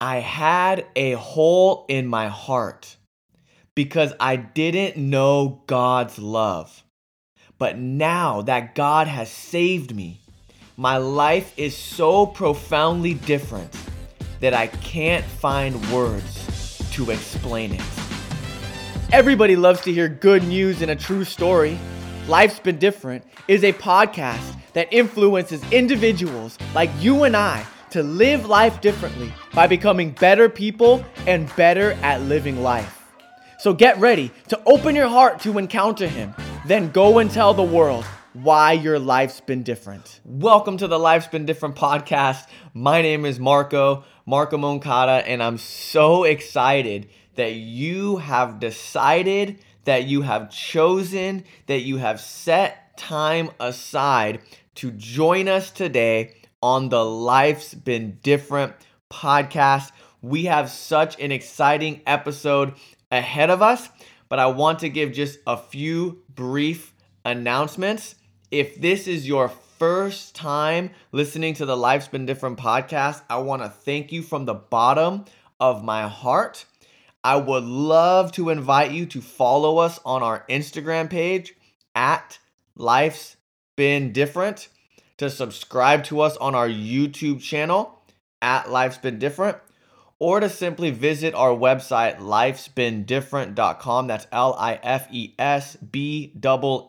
I 0.00 0.16
had 0.18 0.86
a 0.94 1.12
hole 1.12 1.86
in 1.88 2.06
my 2.06 2.28
heart 2.28 2.98
because 3.74 4.12
I 4.20 4.36
didn't 4.36 4.98
know 4.98 5.62
God's 5.66 6.18
love. 6.18 6.84
But 7.56 7.78
now 7.78 8.42
that 8.42 8.74
God 8.74 9.08
has 9.08 9.30
saved 9.30 9.96
me, 9.96 10.20
my 10.76 10.98
life 10.98 11.54
is 11.56 11.74
so 11.74 12.26
profoundly 12.26 13.14
different 13.14 13.74
that 14.40 14.52
I 14.52 14.66
can't 14.66 15.24
find 15.24 15.74
words 15.90 16.78
to 16.92 17.10
explain 17.10 17.72
it. 17.72 17.82
Everybody 19.12 19.56
loves 19.56 19.80
to 19.82 19.92
hear 19.94 20.10
good 20.10 20.44
news 20.44 20.82
and 20.82 20.90
a 20.90 20.96
true 20.96 21.24
story. 21.24 21.78
Life's 22.28 22.58
Been 22.58 22.78
Different 22.78 23.24
is 23.48 23.64
a 23.64 23.72
podcast 23.72 24.58
that 24.74 24.92
influences 24.92 25.62
individuals 25.72 26.58
like 26.74 26.90
you 27.00 27.24
and 27.24 27.34
I 27.34 27.66
to 27.96 28.02
live 28.02 28.44
life 28.44 28.82
differently 28.82 29.32
by 29.54 29.66
becoming 29.66 30.10
better 30.10 30.50
people 30.50 31.02
and 31.26 31.48
better 31.56 31.92
at 32.02 32.20
living 32.20 32.62
life. 32.62 33.10
So 33.58 33.72
get 33.72 33.98
ready 33.98 34.30
to 34.48 34.60
open 34.66 34.94
your 34.94 35.08
heart 35.08 35.40
to 35.40 35.56
encounter 35.56 36.06
Him, 36.06 36.34
then 36.66 36.90
go 36.90 37.20
and 37.20 37.30
tell 37.30 37.54
the 37.54 37.62
world 37.62 38.04
why 38.34 38.72
your 38.72 38.98
life's 38.98 39.40
been 39.40 39.62
different. 39.62 40.20
Welcome 40.26 40.76
to 40.76 40.86
the 40.86 40.98
Life's 40.98 41.28
Been 41.28 41.46
Different 41.46 41.74
podcast. 41.74 42.46
My 42.74 43.00
name 43.00 43.24
is 43.24 43.40
Marco, 43.40 44.04
Marco 44.26 44.58
Moncada, 44.58 45.26
and 45.26 45.42
I'm 45.42 45.56
so 45.56 46.24
excited 46.24 47.08
that 47.36 47.54
you 47.54 48.18
have 48.18 48.60
decided, 48.60 49.64
that 49.84 50.04
you 50.04 50.20
have 50.20 50.50
chosen, 50.50 51.44
that 51.64 51.80
you 51.80 51.96
have 51.96 52.20
set 52.20 52.98
time 52.98 53.48
aside 53.58 54.40
to 54.74 54.90
join 54.90 55.48
us 55.48 55.70
today 55.70 56.34
on 56.62 56.88
the 56.88 57.04
Life's 57.04 57.74
Been 57.74 58.18
Different 58.22 58.74
podcast. 59.10 59.92
We 60.22 60.44
have 60.46 60.70
such 60.70 61.20
an 61.20 61.32
exciting 61.32 62.02
episode 62.06 62.74
ahead 63.10 63.50
of 63.50 63.62
us, 63.62 63.88
but 64.28 64.38
I 64.38 64.46
want 64.46 64.80
to 64.80 64.88
give 64.88 65.12
just 65.12 65.38
a 65.46 65.56
few 65.56 66.22
brief 66.34 66.94
announcements. 67.24 68.14
If 68.50 68.80
this 68.80 69.06
is 69.06 69.28
your 69.28 69.48
first 69.78 70.34
time 70.34 70.90
listening 71.12 71.54
to 71.54 71.66
the 71.66 71.76
Life's 71.76 72.08
Been 72.08 72.26
Different 72.26 72.58
podcast, 72.58 73.22
I 73.28 73.38
want 73.38 73.62
to 73.62 73.68
thank 73.68 74.12
you 74.12 74.22
from 74.22 74.44
the 74.44 74.54
bottom 74.54 75.24
of 75.60 75.84
my 75.84 76.08
heart. 76.08 76.64
I 77.22 77.36
would 77.36 77.64
love 77.64 78.32
to 78.32 78.50
invite 78.50 78.92
you 78.92 79.06
to 79.06 79.20
follow 79.20 79.78
us 79.78 79.98
on 80.04 80.22
our 80.22 80.44
Instagram 80.48 81.10
page 81.10 81.54
at 81.94 82.38
Life's 82.76 83.36
Been 83.76 84.12
Different, 84.12 84.68
to 85.18 85.30
subscribe 85.30 86.04
to 86.04 86.20
us 86.20 86.36
on 86.36 86.54
our 86.54 86.68
YouTube 86.68 87.40
channel 87.40 88.00
at 88.42 88.70
Life's 88.70 88.98
Been 88.98 89.18
Different, 89.18 89.56
or 90.18 90.40
to 90.40 90.48
simply 90.48 90.90
visit 90.90 91.34
our 91.34 91.50
website, 91.50 92.18
lifesbeendifferent.com. 92.18 94.06
That's 94.06 94.26
L 94.32 94.54
I 94.58 94.78
F 94.82 95.08
E 95.10 95.34
S 95.38 95.76
B 95.76 96.32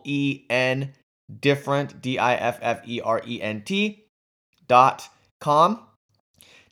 E 0.04 0.44
N 0.48 0.92
different, 1.40 2.00
D 2.00 2.18
I 2.18 2.34
F 2.34 2.58
F 2.62 2.80
E 2.86 3.00
R 3.00 3.22
E 3.26 3.42
N 3.42 3.62
T 3.62 4.04
dot 4.66 5.08
com. 5.40 5.80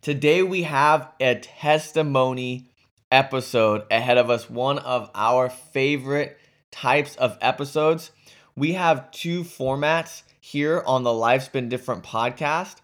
Today 0.02 0.42
we 0.42 0.62
have 0.62 1.10
a 1.20 1.34
testimony 1.36 2.70
episode 3.10 3.84
ahead 3.90 4.18
of 4.18 4.30
us, 4.30 4.48
one 4.48 4.78
of 4.78 5.10
our 5.14 5.48
favorite 5.48 6.38
types 6.70 7.16
of 7.16 7.36
episodes. 7.40 8.10
We 8.54 8.74
have 8.74 9.10
two 9.10 9.42
formats 9.42 10.22
here 10.46 10.80
on 10.86 11.02
the 11.02 11.12
Life's 11.12 11.48
Been 11.48 11.68
Different 11.68 12.04
podcast. 12.04 12.76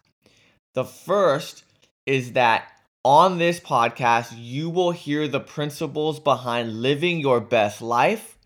The 0.74 0.84
first 0.84 1.62
is 2.06 2.32
that 2.32 2.66
on 3.04 3.38
this 3.38 3.60
podcast, 3.60 4.32
you 4.36 4.68
will 4.68 4.90
hear 4.90 5.28
the 5.28 5.38
principles 5.38 6.18
behind 6.18 6.82
living 6.82 7.20
your 7.20 7.40
best 7.40 7.80
life, 7.80 8.36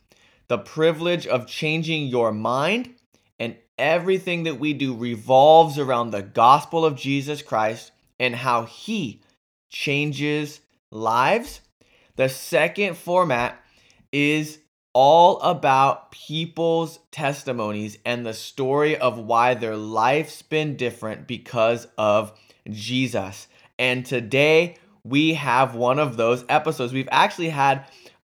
the 0.49 0.59
privilege 0.59 1.27
of 1.27 1.47
changing 1.47 2.09
your 2.09 2.31
mind, 2.31 2.95
and 3.39 3.57
everything 3.79 4.43
that 4.43 4.61
we 4.61 4.75
do 4.75 4.95
revolves 4.95 5.79
around 5.79 6.11
the 6.11 6.23
gospel 6.23 6.85
of 6.85 6.95
Jesus 6.95 7.41
Christ 7.41 7.93
and 8.21 8.35
how 8.35 8.67
he 8.67 9.23
changes 9.71 10.61
lives. 10.91 11.63
The 12.17 12.29
second 12.29 12.99
format 12.99 13.59
is 14.13 14.59
all 14.99 15.39
about 15.41 16.11
people's 16.11 17.01
testimonies 17.11 17.99
and 18.07 18.25
the 18.25 18.33
story 18.33 18.97
of 18.97 19.19
why 19.19 19.53
their 19.53 19.77
life's 19.77 20.41
been 20.41 20.75
different 20.75 21.27
because 21.27 21.87
of 21.99 22.33
Jesus. 22.71 23.47
And 23.79 24.07
today 24.07 24.79
we 25.05 25.35
have 25.35 25.75
one 25.75 25.99
of 25.99 26.17
those 26.17 26.47
episodes. 26.49 26.95
We've 26.95 27.11
actually 27.13 27.51
had 27.51 27.85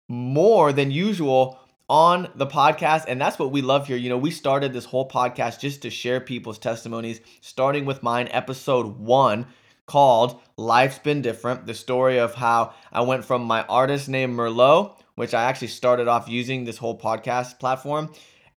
more 0.07 0.73
than 0.73 0.93
usual 0.93 1.59
on 1.89 2.31
the 2.37 2.47
podcast, 2.47 3.07
and 3.09 3.21
that's 3.21 3.41
what 3.41 3.51
we 3.51 3.61
love 3.61 3.89
here. 3.89 3.97
You 3.97 4.11
know, 4.11 4.17
we 4.17 4.31
started 4.31 4.73
this 4.73 4.85
whole 4.85 5.09
podcast 5.09 5.59
just 5.59 5.83
to 5.83 5.91
share 5.91 6.21
people's 6.21 6.61
testimonies, 6.61 7.21
starting 7.41 7.87
with 7.87 8.05
mine, 8.05 8.29
episode 8.31 9.01
one 9.01 9.47
called 9.87 10.41
Life's 10.57 11.01
Been 11.01 11.23
Different 11.23 11.67
the 11.67 11.75
story 11.75 12.19
of 12.19 12.35
how 12.35 12.73
I 12.93 13.01
went 13.01 13.25
from 13.25 13.43
my 13.43 13.63
artist 13.65 14.09
named 14.09 14.39
Merlot, 14.39 15.02
which 15.15 15.35
I 15.35 15.45
actually 15.45 15.69
started 15.69 16.09
off 16.09 16.29
using 16.29 16.65
this 16.65 16.79
whole 16.79 16.99
podcast 16.99 17.59
platform, 17.59 18.13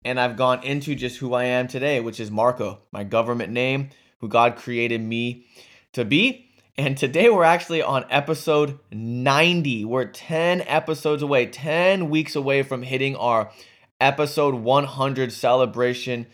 and 0.04 0.20
I've 0.20 0.36
gone 0.36 0.62
into 0.62 0.94
just 0.94 1.18
who 1.18 1.34
I 1.34 1.44
am 1.44 1.66
today, 1.66 2.00
which 2.00 2.20
is 2.20 2.30
Marco, 2.30 2.80
my 2.92 3.04
government 3.04 3.52
name, 3.52 3.90
who 4.20 4.28
God 4.28 4.56
created 4.56 5.00
me 5.00 5.46
to 5.92 6.04
be. 6.04 6.50
And 6.76 6.96
today 6.96 7.30
we're 7.30 7.44
actually 7.44 7.82
on 7.82 8.04
episode 8.10 8.78
90. 8.90 9.84
We're 9.84 10.06
10 10.06 10.62
episodes 10.62 11.22
away, 11.22 11.46
10 11.46 12.10
weeks 12.10 12.34
away 12.34 12.62
from 12.62 12.82
hitting 12.82 13.14
our 13.16 13.52
episode 14.00 14.54
100 14.54 15.32
celebration. 15.32 16.26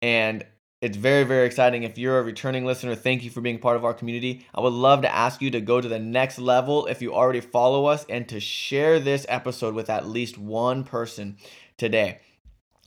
And 0.00 0.44
it's 0.86 0.96
very, 0.96 1.24
very 1.24 1.46
exciting. 1.46 1.82
If 1.82 1.98
you're 1.98 2.20
a 2.20 2.22
returning 2.22 2.64
listener, 2.64 2.94
thank 2.94 3.24
you 3.24 3.30
for 3.30 3.40
being 3.40 3.58
part 3.58 3.76
of 3.76 3.84
our 3.84 3.92
community. 3.92 4.46
I 4.54 4.60
would 4.60 4.72
love 4.72 5.02
to 5.02 5.12
ask 5.12 5.42
you 5.42 5.50
to 5.50 5.60
go 5.60 5.80
to 5.80 5.88
the 5.88 5.98
next 5.98 6.38
level 6.38 6.86
if 6.86 7.02
you 7.02 7.12
already 7.12 7.40
follow 7.40 7.86
us 7.86 8.06
and 8.08 8.28
to 8.28 8.38
share 8.38 9.00
this 9.00 9.26
episode 9.28 9.74
with 9.74 9.90
at 9.90 10.06
least 10.06 10.38
one 10.38 10.84
person 10.84 11.38
today. 11.76 12.20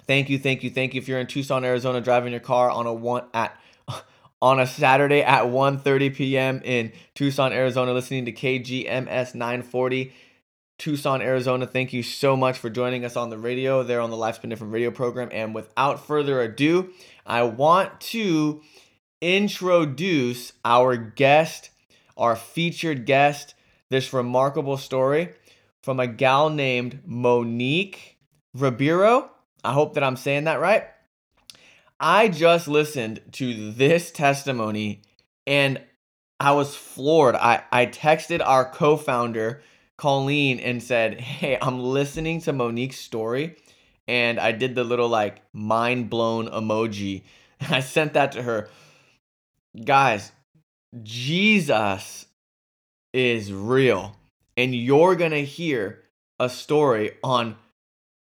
Thank 0.08 0.30
you, 0.30 0.40
thank 0.40 0.64
you, 0.64 0.70
thank 0.70 0.94
you. 0.94 1.02
If 1.02 1.10
you're 1.10 1.20
in 1.20 1.28
Tucson, 1.28 1.66
Arizona, 1.66 2.00
driving 2.00 2.32
your 2.32 2.40
car 2.40 2.72
on 2.72 2.86
a 2.86 2.94
one 2.94 3.26
at 3.34 3.60
on 4.42 4.62
a 4.62 4.66
Saturday 4.66 5.22
at 5.22 5.44
1:30 5.44 6.16
p.m. 6.16 6.62
in 6.64 6.94
Tucson, 7.16 7.52
Arizona, 7.52 7.92
listening 7.92 8.24
to 8.26 8.32
KGMS 8.32 9.36
940. 9.36 10.14
Tucson, 10.80 11.22
Arizona. 11.22 11.68
Thank 11.68 11.92
you 11.92 12.02
so 12.02 12.38
much 12.38 12.58
for 12.58 12.70
joining 12.70 13.04
us 13.04 13.18
on 13.18 13.30
the 13.30 13.38
radio 13.38 13.84
there 13.84 14.00
on 14.00 14.10
the 14.10 14.16
Life's 14.16 14.40
Been 14.40 14.50
Different 14.50 14.72
radio 14.72 14.90
program. 14.90 15.28
And 15.34 15.54
without 15.54 16.08
further 16.08 16.42
ado, 16.42 16.92
I 17.30 17.44
want 17.44 18.02
to 18.02 18.62
introduce 19.22 20.52
our 20.66 20.98
guest, 20.98 21.70
our 22.18 22.36
featured 22.36 23.06
guest, 23.06 23.54
this 23.92 24.12
remarkable 24.14 24.78
story 24.78 25.34
from 25.84 26.00
a 26.00 26.08
gal 26.08 26.50
named 26.50 27.02
Monique 27.06 28.18
Ribeiro. 28.56 29.30
I 29.64 29.74
hope 29.74 29.94
that 29.94 30.04
I'm 30.04 30.16
saying 30.16 30.46
that 30.46 30.60
right. 30.60 30.86
I 32.00 32.30
just 32.30 32.68
listened 32.68 33.22
to 33.34 33.74
this 33.74 34.10
testimony 34.10 35.04
and 35.46 35.82
I 36.40 36.54
was 36.54 36.76
floored. 36.76 37.36
I, 37.36 37.62
I 37.72 37.86
texted 37.86 38.42
our 38.44 38.66
co 38.66 38.98
founder, 38.98 39.62
Colleen, 39.98 40.60
and 40.60 40.82
said, 40.82 41.20
Hey, 41.20 41.60
I'm 41.62 41.80
listening 41.80 42.42
to 42.42 42.54
Monique's 42.54 42.98
story. 42.98 43.58
And 44.10 44.40
I 44.40 44.54
did 44.54 44.74
the 44.74 44.84
little 44.84 45.08
like 45.08 45.44
mind 45.54 46.10
blown 46.10 46.48
emoji. 46.48 47.22
And 47.60 47.76
I 47.76 47.80
sent 47.82 48.14
that 48.14 48.32
to 48.32 48.42
her. 48.42 48.68
Guys, 49.86 50.32
Jesus 51.04 52.26
is 53.14 53.54
real. 53.54 54.16
And 54.58 54.74
you're 54.74 55.16
going 55.16 55.32
to 55.32 55.46
hear 55.46 56.02
a 56.40 56.50
story 56.50 57.12
on 57.24 57.56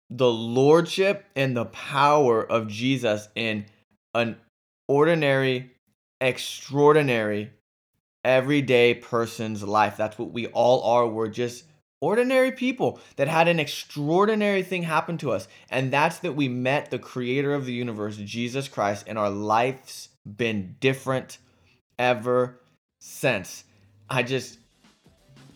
the 0.09 0.29
lordship 0.31 1.23
and 1.35 1.55
the 1.55 1.65
power 1.65 2.43
of 2.43 2.67
Jesus 2.67 3.29
in 3.35 3.65
an 4.15 4.37
ordinary, 4.87 5.71
extraordinary, 6.19 7.51
everyday 8.23 8.95
person's 8.95 9.61
life. 9.61 9.97
That's 9.97 10.17
what 10.17 10.31
we 10.31 10.47
all 10.47 10.81
are. 10.81 11.07
We're 11.07 11.27
just 11.27 11.63
ordinary 12.05 12.51
people 12.51 12.99
that 13.15 13.27
had 13.27 13.47
an 13.47 13.59
extraordinary 13.59 14.61
thing 14.61 14.83
happen 14.83 15.17
to 15.17 15.31
us. 15.31 15.47
And 15.71 15.91
that's 15.91 16.19
that 16.19 16.33
we 16.33 16.47
met 16.47 16.91
the 16.91 16.99
creator 16.99 17.53
of 17.55 17.65
the 17.65 17.73
universe, 17.73 18.17
Jesus 18.17 18.67
Christ, 18.67 19.05
and 19.07 19.17
our 19.17 19.31
life's 19.31 20.09
been 20.25 20.75
different 20.79 21.39
ever 21.97 22.59
since. 22.99 23.63
I 24.07 24.21
just, 24.21 24.59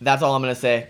that's 0.00 0.22
all 0.22 0.34
I'm 0.34 0.42
going 0.42 0.54
to 0.54 0.60
say 0.60 0.88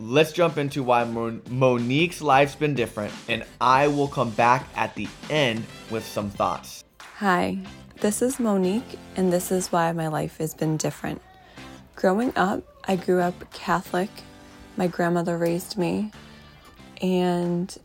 let's 0.00 0.32
jump 0.32 0.58
into 0.58 0.82
why 0.82 1.04
Monique's 1.04 2.22
life's 2.22 2.54
been 2.54 2.74
different, 2.74 3.12
and 3.28 3.44
I 3.60 3.88
will 3.88 4.08
come 4.08 4.30
back 4.30 4.68
at 4.76 4.94
the 4.94 5.08
end 5.30 5.64
with 5.90 6.04
some 6.04 6.30
thoughts. 6.30 6.84
Hi, 7.16 7.58
this 8.00 8.22
is 8.22 8.38
Monique, 8.38 8.98
and 9.16 9.32
this 9.32 9.50
is 9.50 9.72
why 9.72 9.90
my 9.92 10.08
life 10.08 10.38
has 10.38 10.54
been 10.54 10.76
different. 10.76 11.20
Growing 11.96 12.32
up, 12.36 12.62
I 12.86 12.94
grew 12.96 13.20
up 13.20 13.52
Catholic. 13.52 14.10
My 14.78 14.86
grandmother 14.86 15.36
raised 15.36 15.76
me, 15.76 16.12
and 17.02 17.76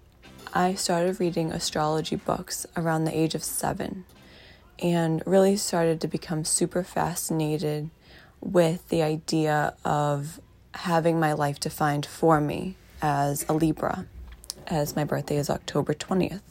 I 0.53 0.75
started 0.75 1.19
reading 1.19 1.51
astrology 1.51 2.17
books 2.17 2.67
around 2.77 3.05
the 3.05 3.17
age 3.17 3.33
of 3.33 3.43
seven 3.43 4.05
and 4.77 5.23
really 5.25 5.57
started 5.57 5.99
to 6.01 6.07
become 6.07 6.45
super 6.45 6.83
fascinated 6.83 7.89
with 8.41 8.89
the 8.89 9.01
idea 9.01 9.73
of 9.83 10.39
having 10.75 11.19
my 11.19 11.33
life 11.33 11.59
defined 11.59 12.05
for 12.05 12.39
me 12.39 12.77
as 13.01 13.43
a 13.49 13.53
Libra, 13.53 14.05
as 14.67 14.95
my 14.95 15.03
birthday 15.03 15.37
is 15.37 15.49
October 15.49 15.95
20th. 15.95 16.41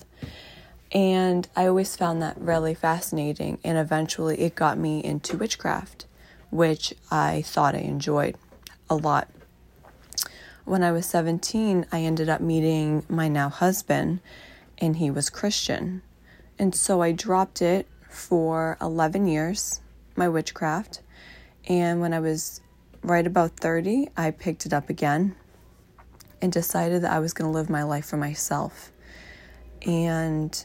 And 0.91 1.47
I 1.55 1.67
always 1.69 1.95
found 1.95 2.21
that 2.23 2.37
really 2.37 2.75
fascinating, 2.75 3.59
and 3.63 3.79
eventually 3.79 4.41
it 4.41 4.57
got 4.57 4.77
me 4.77 5.05
into 5.05 5.37
witchcraft, 5.37 6.07
which 6.51 6.95
I 7.13 7.43
thought 7.43 7.77
I 7.77 7.83
enjoyed 7.83 8.37
a 8.91 8.97
lot. 8.97 9.29
When 10.65 10.85
I 10.85 10.93
was 10.93 11.07
17, 11.07 11.87
I 11.91 12.01
ended 12.03 12.29
up 12.29 12.41
meeting 12.41 13.05
my 13.09 13.29
now 13.29 13.49
husband, 13.49 14.21
and 14.79 14.97
he 14.97 15.11
was 15.11 15.29
Christian. 15.29 16.03
And 16.59 16.75
so 16.75 17.03
I 17.03 17.11
dropped 17.11 17.61
it 17.61 17.89
for 18.09 18.79
11 18.81 19.27
years, 19.27 19.81
my 20.15 20.29
witchcraft. 20.29 21.01
And 21.69 22.01
when 22.01 22.15
I 22.15 22.21
was 22.21 22.61
right 23.03 23.27
about 23.27 23.57
30, 23.57 24.09
I 24.17 24.31
picked 24.31 24.65
it 24.65 24.73
up 24.73 24.89
again 24.89 25.35
and 26.41 26.53
decided 26.53 27.03
that 27.03 27.13
I 27.13 27.19
was 27.19 27.33
going 27.33 27.51
to 27.51 27.57
live 27.57 27.69
my 27.69 27.83
life 27.83 28.07
for 28.07 28.17
myself. 28.17 28.93
And 29.85 30.65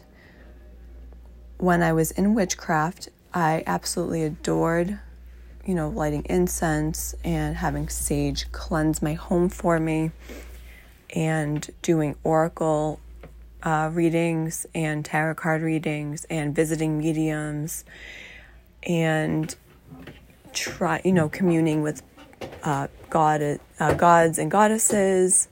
when 1.57 1.81
I 1.81 1.93
was 1.93 2.11
in 2.11 2.35
witchcraft, 2.35 3.09
I 3.33 3.63
absolutely 3.65 4.23
adored, 4.23 4.99
you 5.67 5.75
know, 5.75 5.89
lighting 5.89 6.25
incense 6.29 7.13
and 7.25 7.57
having 7.57 7.89
sage 7.89 8.49
cleanse 8.53 9.01
my 9.01 9.13
home 9.13 9.49
for 9.49 9.79
me 9.79 10.11
and 11.13 11.69
doing 11.81 12.15
oracle 12.23 13.01
uh, 13.63 13.89
readings 13.93 14.65
and 14.73 15.03
tarot 15.03 15.35
card 15.35 15.61
readings 15.61 16.25
and 16.29 16.55
visiting 16.55 16.97
mediums 16.97 17.83
and 18.83 19.55
try, 20.53 21.01
you 21.03 21.11
know, 21.11 21.27
communing 21.27 21.81
with 21.81 22.01
uh, 22.63 22.87
God, 23.09 23.59
uh, 23.79 23.93
gods 23.95 24.39
and 24.39 24.49
goddesses 24.49 25.49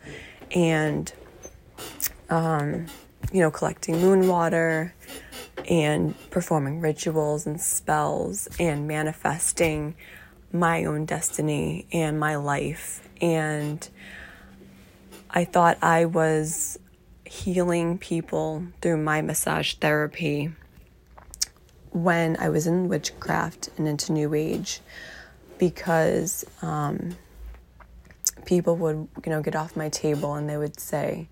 and, 0.51 1.11
um, 2.29 2.85
you 3.33 3.41
know, 3.41 3.51
collecting 3.51 3.99
moon 3.99 4.29
water 4.29 4.93
and 5.69 6.15
performing 6.29 6.81
rituals 6.81 7.45
and 7.45 7.59
spells 7.59 8.47
and 8.59 8.87
manifesting 8.87 9.95
my 10.51 10.85
own 10.85 11.05
destiny 11.05 11.85
and 11.91 12.19
my 12.19 12.35
life. 12.35 13.07
And 13.21 13.87
I 15.29 15.45
thought 15.45 15.77
I 15.81 16.05
was 16.05 16.79
healing 17.25 17.97
people 17.97 18.63
through 18.81 18.97
my 18.97 19.21
massage 19.21 19.73
therapy 19.75 20.51
when 21.91 22.37
I 22.37 22.49
was 22.49 22.67
in 22.67 22.87
witchcraft 22.87 23.69
and 23.77 23.87
into 23.87 24.11
New 24.11 24.33
Age 24.33 24.81
because 25.57 26.45
um, 26.61 27.15
people 28.45 28.75
would, 28.77 29.07
you 29.25 29.29
know, 29.31 29.41
get 29.41 29.55
off 29.55 29.75
my 29.75 29.89
table 29.89 30.35
and 30.35 30.49
they 30.49 30.57
would 30.57 30.79
say, 30.79 31.27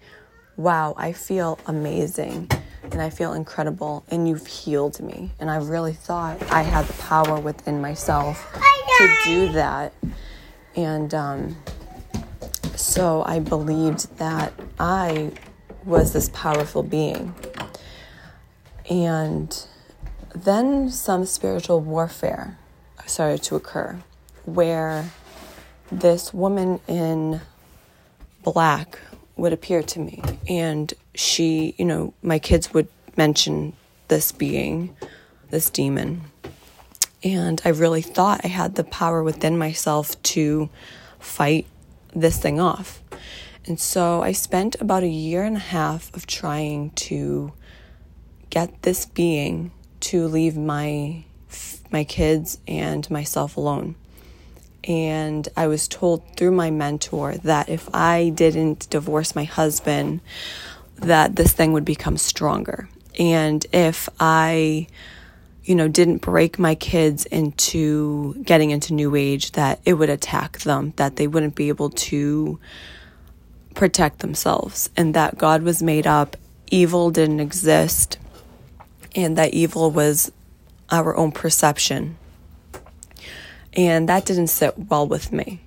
Wow, 0.56 0.94
I 0.98 1.14
feel 1.14 1.58
amazing 1.66 2.50
and 2.92 3.02
I 3.02 3.10
feel 3.10 3.34
incredible, 3.34 4.04
and 4.10 4.28
you've 4.28 4.48
healed 4.48 5.00
me. 5.00 5.32
And 5.40 5.50
I 5.50 5.58
really 5.58 5.94
thought 5.94 6.42
I 6.52 6.62
had 6.62 6.86
the 6.86 6.94
power 6.94 7.40
within 7.40 7.82
myself 7.82 8.52
to 8.98 9.16
do 9.26 9.52
that. 9.54 9.94
And 10.76 11.14
um, 11.14 11.56
so 12.76 13.24
I 13.26 13.40
believed 13.40 14.18
that 14.18 14.54
I 14.80 15.32
was 15.86 16.14
this 16.14 16.30
powerful 16.30 16.84
being. 16.84 17.34
And 18.90 19.66
then 20.36 20.90
some 20.90 21.26
spiritual 21.26 21.80
warfare 21.80 22.58
started 23.06 23.44
to 23.44 23.56
occur 23.56 24.00
where 24.46 25.12
this 25.92 26.34
woman 26.34 26.80
in 26.88 27.42
black 28.44 29.00
would 29.36 29.54
appear 29.54 29.82
to 29.84 30.00
me. 30.00 30.22
And 30.48 30.94
she, 31.16 31.76
you 31.78 31.86
know, 31.86 32.14
my 32.22 32.40
kids 32.40 32.74
would 32.74 32.88
mention 33.16 33.74
this 34.08 34.32
being, 34.32 34.96
this 35.50 35.70
demon. 35.70 36.22
And 37.24 37.62
I 37.64 37.70
really 37.70 38.02
thought 38.02 38.42
I 38.44 38.48
had 38.48 38.76
the 38.76 38.84
power 38.84 39.24
within 39.24 39.58
myself 39.58 40.22
to 40.24 40.70
fight 41.20 41.66
this 42.14 42.38
thing 42.38 42.60
off. 42.60 43.02
And 43.66 43.80
so 43.80 44.22
I 44.22 44.34
spent 44.34 44.76
about 44.82 45.04
a 45.04 45.08
year 45.08 45.44
and 45.44 45.56
a 45.56 45.60
half 45.60 46.14
of 46.14 46.28
trying 46.28 46.92
to 46.92 47.54
get 48.50 48.82
this 48.82 49.06
being 49.06 49.72
to 50.02 50.28
leave 50.28 50.58
my 50.58 51.24
my 51.92 52.04
kids 52.04 52.58
and 52.68 53.10
myself 53.12 53.56
alone 53.56 53.96
and 54.84 55.48
I 55.56 55.68
was 55.68 55.88
told 55.88 56.36
through 56.36 56.52
my 56.52 56.70
mentor 56.70 57.36
that 57.38 57.70
if 57.70 57.90
I 57.94 58.30
didn't 58.30 58.90
divorce 58.90 59.36
my 59.36 59.46
husband, 59.46 60.22
that 60.98 61.36
this 61.36 61.54
thing 61.54 61.74
would 61.74 61.86
become 61.86 62.18
stronger. 62.18 62.90
And 63.18 63.66
if 63.72 64.10
I, 64.20 64.88
you 65.64 65.76
know, 65.76 65.88
didn't 65.88 66.18
break 66.18 66.60
my 66.60 66.76
kids 66.76 67.26
into 67.26 68.36
getting 68.44 68.72
into 68.72 68.94
new 68.94 69.16
age, 69.16 69.52
that 69.54 69.80
it 69.86 69.94
would 69.94 70.10
attack 70.10 70.60
them, 70.60 70.94
that 70.98 71.16
they 71.16 71.28
wouldn't 71.28 71.56
be 71.56 71.70
able 71.70 71.90
to 71.90 72.60
protect 73.76 74.20
themselves, 74.20 74.90
and 74.98 75.14
that 75.14 75.38
God 75.38 75.64
was 75.64 75.82
made 75.82 76.06
up, 76.06 76.36
evil 76.70 77.10
didn't 77.10 77.40
exist, 77.40 78.18
and 79.16 79.38
that 79.38 79.54
evil 79.54 79.92
was 79.92 80.32
our 80.92 81.16
own 81.16 81.32
perception 81.32 82.18
and 83.76 84.08
that 84.10 84.26
didn't 84.26 84.48
sit 84.48 84.78
well 84.78 85.08
with 85.08 85.32
me 85.32 85.62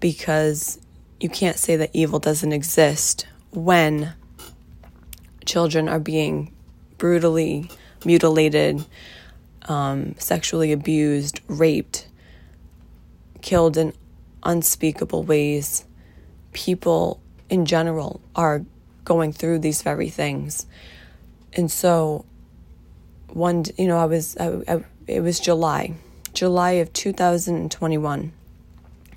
because 0.00 0.80
you 1.20 1.28
can't 1.28 1.58
say 1.58 1.76
that 1.76 1.90
evil 1.92 2.18
doesn't 2.18 2.52
exist 2.52 3.26
when 3.52 4.12
children 5.44 5.88
are 5.88 6.00
being 6.00 6.52
brutally 6.98 7.70
mutilated, 8.04 8.84
um, 9.68 10.14
sexually 10.18 10.72
abused, 10.72 11.40
raped, 11.48 12.08
killed 13.42 13.76
in 13.76 13.92
unspeakable 14.42 15.22
ways. 15.22 15.84
People 16.52 17.20
in 17.48 17.64
general 17.64 18.20
are 18.34 18.64
going 19.04 19.32
through 19.32 19.58
these 19.60 19.82
very 19.82 20.08
things. 20.08 20.66
And 21.52 21.70
so, 21.70 22.24
one, 23.28 23.64
you 23.78 23.86
know, 23.86 23.98
I 23.98 24.06
was, 24.06 24.36
I, 24.36 24.62
I, 24.68 24.84
it 25.06 25.20
was 25.20 25.40
July 25.40 25.94
July 26.36 26.72
of 26.72 26.92
2021, 26.92 28.30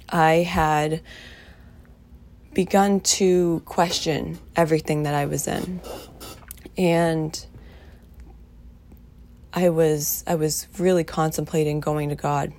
I 0.08 0.36
had 0.36 1.02
begun 2.54 3.02
to 3.02 3.62
question 3.66 4.40
everything 4.56 5.04
that 5.04 5.14
I 5.14 5.26
was 5.26 5.46
in. 5.46 5.82
And 6.78 7.46
I 9.52 9.68
was 9.68 10.24
I 10.28 10.36
was 10.36 10.68
really 10.78 11.04
contemplating 11.04 11.82
going 11.82 12.08
to 12.08 12.16
God. 12.16 12.54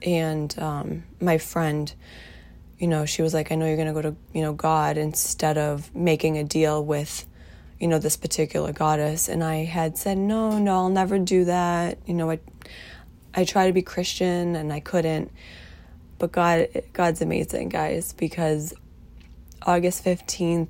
And 0.00 0.56
um, 0.60 1.02
my 1.20 1.38
friend, 1.38 1.92
you 2.78 2.86
know, 2.86 3.04
she 3.04 3.22
was 3.22 3.34
like, 3.34 3.50
I 3.50 3.56
know 3.56 3.66
you're 3.66 3.76
gonna 3.76 3.92
go 3.92 4.02
to, 4.02 4.14
you 4.32 4.42
know, 4.42 4.52
God 4.52 4.96
instead 4.96 5.58
of 5.58 5.92
making 5.92 6.38
a 6.38 6.44
deal 6.44 6.84
with, 6.84 7.26
you 7.80 7.88
know, 7.88 7.98
this 7.98 8.16
particular 8.16 8.72
goddess. 8.72 9.28
And 9.28 9.42
I 9.42 9.64
had 9.64 9.98
said, 9.98 10.18
No, 10.18 10.56
no, 10.56 10.74
I'll 10.74 10.88
never 10.88 11.18
do 11.18 11.46
that. 11.46 11.98
You 12.06 12.14
know, 12.14 12.30
I 12.30 12.38
I 13.34 13.44
tried 13.44 13.68
to 13.68 13.72
be 13.72 13.82
Christian 13.82 14.56
and 14.56 14.72
I 14.72 14.80
couldn't. 14.80 15.30
But 16.18 16.32
God 16.32 16.68
God's 16.92 17.22
amazing, 17.22 17.68
guys, 17.68 18.12
because 18.12 18.74
August 19.62 20.04
15th 20.04 20.68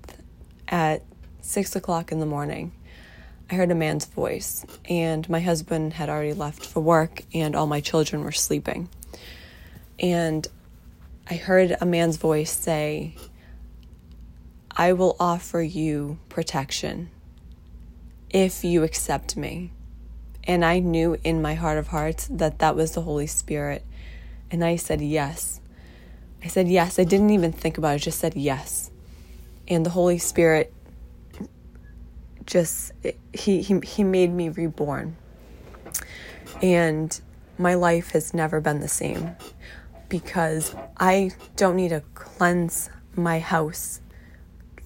at 0.69 1.03
six 1.41 1.75
o'clock 1.75 2.13
in 2.13 2.21
the 2.21 2.27
morning, 2.27 2.73
I 3.51 3.55
heard 3.55 3.71
a 3.71 3.75
man's 3.75 4.05
voice, 4.05 4.67
and 4.91 5.29
my 5.31 5.41
husband 5.41 5.95
had 5.95 6.11
already 6.11 6.35
left 6.35 6.67
for 6.67 6.81
work, 6.81 7.23
and 7.33 7.57
all 7.57 7.67
my 7.67 7.81
children 7.81 8.23
were 8.23 8.33
sleeping. 8.33 8.91
And 9.99 10.47
I 11.31 11.35
heard 11.35 11.77
a 11.81 11.87
man's 11.87 12.19
voice 12.19 12.51
say, 12.51 13.15
I 14.77 14.93
will 14.93 15.17
offer 15.19 15.63
you 15.63 16.19
protection 16.29 17.11
if 18.31 18.65
you 18.65 18.83
accept 18.83 19.37
me. 19.37 19.73
And 20.49 20.65
I 20.65 20.81
knew 20.81 21.17
in 21.25 21.43
my 21.43 21.55
heart 21.55 21.79
of 21.79 21.89
hearts 21.89 22.29
that 22.33 22.59
that 22.61 22.77
was 22.77 22.93
the 22.93 23.03
Holy 23.03 23.29
Spirit. 23.29 23.85
And 24.51 24.65
I 24.65 24.77
said 24.77 25.01
yes. 25.03 25.61
I 26.45 26.49
said 26.49 26.69
yes. 26.69 26.99
I 26.99 27.05
didn't 27.05 27.31
even 27.31 27.53
think 27.53 27.79
about 27.79 27.91
it, 27.93 27.95
I 27.95 27.99
just 27.99 28.19
said 28.21 28.37
yes. 28.37 28.91
And 29.69 29.87
the 29.87 29.91
Holy 29.91 30.19
Spirit 30.19 30.73
just 32.47 32.93
he 33.35 33.63
he 33.63 33.81
he 33.85 34.05
made 34.05 34.33
me 34.33 34.49
reborn. 34.49 35.17
And 36.63 37.21
my 37.59 37.75
life 37.75 38.11
has 38.13 38.35
never 38.35 38.61
been 38.61 38.81
the 38.81 38.89
same. 38.89 39.37
because 40.09 40.75
I 40.99 41.33
don't 41.57 41.77
need 41.77 41.91
to 41.91 42.03
cleanse 42.15 42.91
my 43.17 43.41
house 43.41 44.01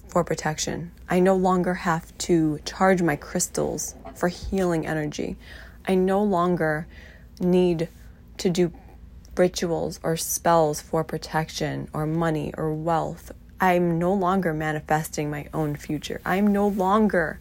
for 0.07 0.23
protection. 0.23 0.91
I 1.09 1.19
no 1.19 1.35
longer 1.35 1.73
have 1.75 2.17
to 2.19 2.59
charge 2.65 3.01
my 3.01 3.15
crystals 3.15 3.95
for 4.15 4.29
healing 4.29 4.85
energy. 4.85 5.35
I 5.87 5.95
no 5.95 6.23
longer 6.23 6.87
need 7.39 7.89
to 8.37 8.49
do 8.49 8.71
rituals 9.35 9.99
or 10.03 10.15
spells 10.15 10.81
for 10.81 11.03
protection 11.03 11.89
or 11.93 12.05
money 12.05 12.53
or 12.57 12.73
wealth. 12.73 13.31
I'm 13.59 13.97
no 13.97 14.13
longer 14.13 14.53
manifesting 14.53 15.29
my 15.29 15.47
own 15.53 15.75
future. 15.75 16.21
I'm 16.25 16.47
no 16.47 16.67
longer 16.67 17.39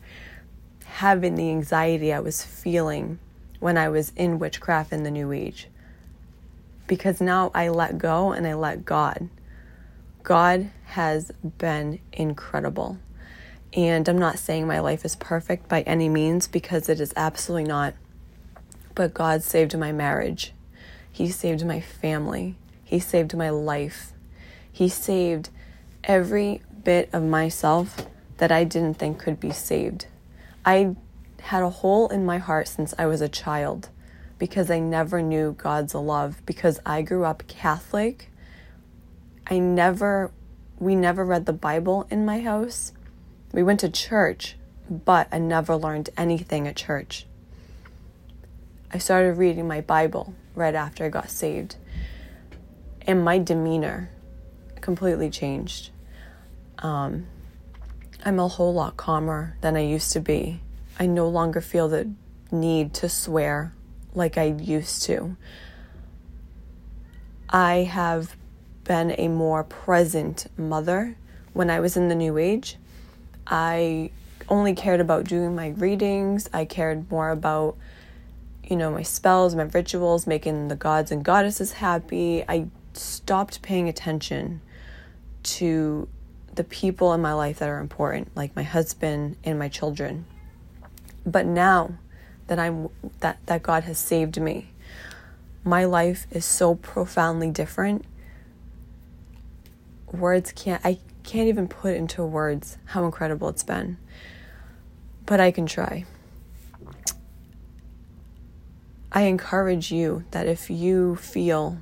having 0.85 1.35
the 1.35 1.51
anxiety 1.51 2.13
I 2.13 2.21
was 2.21 2.45
feeling 2.45 3.19
when 3.61 3.77
I 3.77 3.89
was 3.89 4.13
in 4.17 4.39
witchcraft 4.39 4.93
in 4.93 5.03
the 5.03 5.11
New 5.11 5.33
Age. 5.33 5.69
Because 6.87 7.21
now 7.21 7.51
I 7.55 7.69
let 7.69 7.99
go 7.99 8.33
and 8.33 8.47
I 8.47 8.55
let 8.55 8.85
God. 8.85 9.29
God 10.23 10.71
has 10.87 11.33
been 11.59 11.99
incredible. 12.13 12.99
And 13.75 14.09
I'm 14.09 14.19
not 14.19 14.39
saying 14.39 14.67
my 14.67 14.81
life 14.81 15.05
is 15.05 15.17
perfect 15.17 15.69
by 15.69 15.83
any 15.83 16.09
means 16.09 16.47
because 16.47 16.89
it 16.89 17.01
is 17.01 17.13
absolutely 17.17 17.69
not. 17.69 17.95
But 18.95 19.15
God 19.15 19.43
saved 19.43 19.77
my 19.79 19.93
marriage. 19.93 20.53
He 21.11 21.31
saved 21.31 21.65
my 21.65 21.81
family. 21.81 22.57
He 22.85 22.99
saved 22.99 23.35
my 23.35 23.51
life. 23.51 24.13
He 24.71 24.89
saved 24.89 25.49
every 26.05 26.63
bit 26.85 27.09
of 27.13 27.23
myself 27.23 28.07
that 28.39 28.53
I 28.53 28.65
didn't 28.65 28.99
think 28.99 29.19
could 29.19 29.41
be 29.41 29.53
saved. 29.53 30.07
I 30.65 30.97
had 31.41 31.63
a 31.63 31.71
hole 31.71 32.09
in 32.09 32.25
my 32.25 32.39
heart 32.39 32.69
since 32.69 32.95
I 32.99 33.07
was 33.07 33.21
a 33.21 33.29
child 33.29 33.89
because 34.39 34.71
I 34.71 34.81
never 34.81 35.23
knew 35.23 35.53
God's 35.53 35.95
love 35.95 36.43
because 36.47 36.81
I 36.85 37.03
grew 37.03 37.25
up 37.25 37.47
Catholic. 37.47 38.31
I 39.47 39.59
never 39.59 40.33
we 40.79 40.97
never 40.97 41.25
read 41.25 41.47
the 41.47 41.53
Bible 41.53 42.07
in 42.11 42.27
my 42.27 42.41
house. 42.41 42.93
We 43.53 43.63
went 43.63 43.81
to 43.81 43.91
church, 43.91 44.57
but 44.89 45.29
I 45.31 45.39
never 45.39 45.77
learned 45.77 46.11
anything 46.17 46.67
at 46.67 46.77
church. 46.77 47.27
I 48.91 48.99
started 48.99 49.37
reading 49.37 49.69
my 49.69 49.81
Bible 49.81 50.35
right 50.55 50.75
after 50.75 51.05
I 51.05 51.09
got 51.09 51.31
saved. 51.31 51.77
And 53.03 53.25
my 53.25 53.39
demeanor 53.39 54.11
completely 54.81 55.31
changed. 55.31 55.91
Um, 56.79 57.27
I'm 58.25 58.39
a 58.39 58.49
whole 58.49 58.73
lot 58.73 58.97
calmer 58.97 59.57
than 59.61 59.77
I 59.77 59.81
used 59.81 60.13
to 60.13 60.21
be. 60.21 60.61
I 60.99 61.07
no 61.07 61.29
longer 61.29 61.61
feel 61.61 61.89
the 61.89 62.11
need 62.51 62.95
to 62.95 63.09
swear 63.09 63.75
like 64.15 64.39
I 64.39 64.45
used 64.45 65.03
to. 65.05 65.37
I 67.49 67.89
have 67.91 68.37
been 68.85 69.15
a 69.19 69.29
more 69.29 69.65
present 69.65 70.47
mother 70.57 71.17
when 71.53 71.71
I 71.71 71.81
was 71.81 71.97
in 71.97 72.09
the 72.09 72.15
New 72.15 72.39
Age. 72.39 72.77
I 73.47 74.11
only 74.49 74.75
cared 74.75 75.01
about 75.01 75.25
doing 75.25 75.55
my 75.55 75.69
readings, 75.69 76.49
I 76.53 76.65
cared 76.65 77.11
more 77.11 77.31
about 77.31 77.77
you 78.65 78.77
know, 78.77 78.91
my 78.91 79.03
spells, 79.03 79.55
my 79.55 79.65
rituals, 79.65 80.27
making 80.27 80.69
the 80.69 80.77
gods 80.77 81.11
and 81.11 81.25
goddesses 81.25 81.73
happy. 81.75 82.45
I 82.49 82.69
stopped 82.95 83.61
paying 83.63 83.89
attention 83.89 84.61
to 85.43 86.09
the 86.55 86.65
people 86.65 87.13
in 87.13 87.21
my 87.21 87.33
life 87.33 87.59
that 87.59 87.69
are 87.69 87.81
important, 87.81 88.35
like 88.37 88.55
my 88.55 88.63
husband 88.63 89.37
and 89.45 89.59
my 89.59 89.69
children. 89.69 90.27
But 91.27 91.47
now 91.47 91.95
that 92.47 92.59
I'm 92.59 92.89
that 93.21 93.39
that 93.47 93.63
God 93.63 93.85
has 93.85 93.99
saved 93.99 94.41
me, 94.41 94.71
my 95.65 95.85
life 95.85 96.27
is 96.31 96.45
so 96.45 96.75
profoundly 96.77 97.51
different. 97.51 98.05
Words 100.13 100.53
can't 100.53 100.85
I 100.85 100.99
can't 101.25 101.49
even 101.49 101.69
put 101.69 101.95
into 101.95 102.25
words 102.25 102.79
how 102.87 103.05
incredible 103.05 103.49
it's 103.49 103.65
been. 103.65 103.97
But 105.27 105.41
I 105.41 105.51
can 105.51 105.67
try. 105.67 106.05
I 109.11 109.23
encourage 109.23 109.93
you 109.93 110.25
that 110.31 110.47
if 110.47 110.71
you 110.71 111.17
feel 111.17 111.79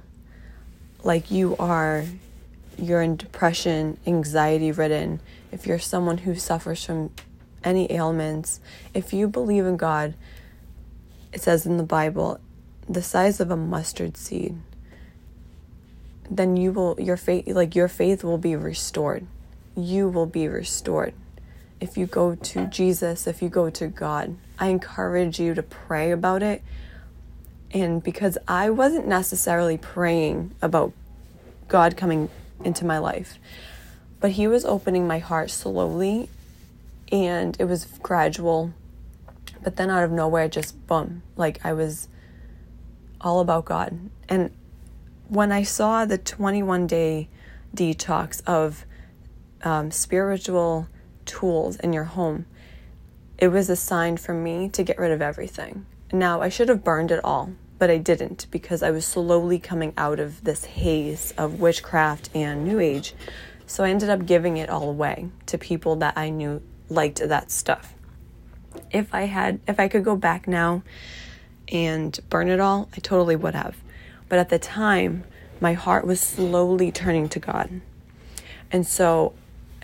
like 1.02 1.30
you 1.30 1.56
are 1.58 2.04
you're 2.76 3.02
in 3.02 3.16
depression, 3.16 3.98
anxiety 4.06 4.72
ridden, 4.72 5.20
if 5.52 5.66
you're 5.66 5.78
someone 5.78 6.18
who 6.18 6.34
suffers 6.34 6.84
from 6.84 7.10
any 7.62 7.90
ailments, 7.92 8.60
if 8.94 9.12
you 9.12 9.28
believe 9.28 9.66
in 9.66 9.76
God, 9.76 10.14
it 11.32 11.40
says 11.40 11.66
in 11.66 11.76
the 11.76 11.82
Bible, 11.82 12.40
the 12.88 13.02
size 13.02 13.38
of 13.40 13.50
a 13.50 13.56
mustard 13.56 14.16
seed, 14.16 14.56
then 16.30 16.56
you 16.56 16.72
will 16.72 16.96
your 17.00 17.16
faith 17.16 17.48
like 17.48 17.74
your 17.74 17.88
faith 17.88 18.22
will 18.22 18.38
be 18.38 18.54
restored. 18.56 19.26
You 19.76 20.08
will 20.08 20.26
be 20.26 20.46
restored. 20.48 21.14
If 21.80 21.96
you 21.96 22.06
go 22.06 22.34
to 22.34 22.66
Jesus, 22.66 23.26
if 23.26 23.42
you 23.42 23.48
go 23.48 23.70
to 23.70 23.88
God, 23.88 24.36
I 24.58 24.68
encourage 24.68 25.40
you 25.40 25.54
to 25.54 25.62
pray 25.62 26.10
about 26.10 26.42
it 26.42 26.62
and 27.72 28.02
because 28.02 28.36
I 28.48 28.70
wasn't 28.70 29.06
necessarily 29.06 29.78
praying 29.78 30.54
about 30.60 30.92
God 31.68 31.96
coming 31.96 32.28
into 32.64 32.84
my 32.84 32.98
life, 32.98 33.38
but 34.20 34.32
He 34.32 34.46
was 34.46 34.64
opening 34.64 35.06
my 35.06 35.18
heart 35.18 35.50
slowly 35.50 36.28
and 37.10 37.56
it 37.58 37.64
was 37.64 37.84
gradual. 38.02 38.72
But 39.62 39.76
then 39.76 39.90
out 39.90 40.04
of 40.04 40.10
nowhere, 40.10 40.48
just 40.48 40.86
boom, 40.86 41.22
like 41.36 41.64
I 41.64 41.72
was 41.72 42.08
all 43.20 43.40
about 43.40 43.64
God. 43.66 43.98
And 44.28 44.50
when 45.30 45.52
I 45.52 45.62
saw 45.62 46.04
the 46.04 46.18
21 46.18 46.88
day 46.88 47.28
detox 47.74 48.42
of 48.46 48.84
um, 49.62 49.92
spiritual 49.92 50.88
tools 51.24 51.76
in 51.76 51.92
your 51.92 52.04
home, 52.04 52.46
it 53.38 53.48
was 53.48 53.70
a 53.70 53.76
sign 53.76 54.16
for 54.16 54.34
me 54.34 54.68
to 54.70 54.82
get 54.82 54.98
rid 54.98 55.12
of 55.12 55.22
everything. 55.22 55.86
Now, 56.12 56.40
I 56.40 56.48
should 56.48 56.68
have 56.68 56.82
burned 56.82 57.12
it 57.12 57.20
all, 57.22 57.52
but 57.78 57.90
I 57.90 57.98
didn't 57.98 58.48
because 58.50 58.82
I 58.82 58.90
was 58.90 59.06
slowly 59.06 59.60
coming 59.60 59.94
out 59.96 60.18
of 60.18 60.42
this 60.42 60.64
haze 60.64 61.32
of 61.38 61.60
witchcraft 61.60 62.28
and 62.34 62.64
New 62.64 62.80
Age. 62.80 63.14
So 63.68 63.84
I 63.84 63.90
ended 63.90 64.10
up 64.10 64.26
giving 64.26 64.56
it 64.56 64.68
all 64.68 64.90
away 64.90 65.28
to 65.46 65.56
people 65.56 65.94
that 65.96 66.18
I 66.18 66.30
knew 66.30 66.60
liked 66.88 67.20
that 67.20 67.52
stuff. 67.52 67.94
If 68.90 69.14
I 69.14 69.22
had, 69.22 69.60
if 69.68 69.78
I 69.78 69.86
could 69.86 70.04
go 70.04 70.16
back 70.16 70.48
now 70.48 70.82
and 71.68 72.18
burn 72.28 72.48
it 72.48 72.58
all, 72.58 72.88
I 72.96 72.98
totally 72.98 73.36
would 73.36 73.54
have. 73.54 73.76
But 74.30 74.38
at 74.38 74.48
the 74.48 74.58
time, 74.58 75.24
my 75.60 75.74
heart 75.74 76.06
was 76.06 76.20
slowly 76.20 76.90
turning 76.90 77.28
to 77.28 77.38
God. 77.38 77.82
And 78.72 78.86
so 78.86 79.34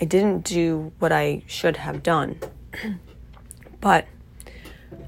I 0.00 0.06
didn't 0.06 0.44
do 0.44 0.92
what 0.98 1.12
I 1.12 1.42
should 1.46 1.76
have 1.76 2.02
done. 2.02 2.38
but 3.80 4.06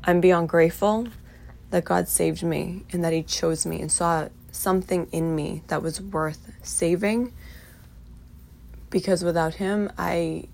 I'm 0.05 0.21
beyond 0.21 0.51
grateful 0.51 1.09
that 1.71 1.85
God 1.85 2.09
saved 2.09 2.43
me 2.43 2.85
and 2.93 3.03
that 3.05 3.13
He 3.13 3.23
chose 3.23 3.65
me 3.65 3.81
and 3.81 3.91
saw 3.91 4.29
something 4.51 5.07
in 5.13 5.37
me 5.37 5.63
that 5.69 5.83
was 5.83 6.01
worth 6.01 6.53
saving. 6.63 7.33
Because 8.91 9.23
without 9.23 9.55
Him, 9.55 9.91
I 9.97 10.49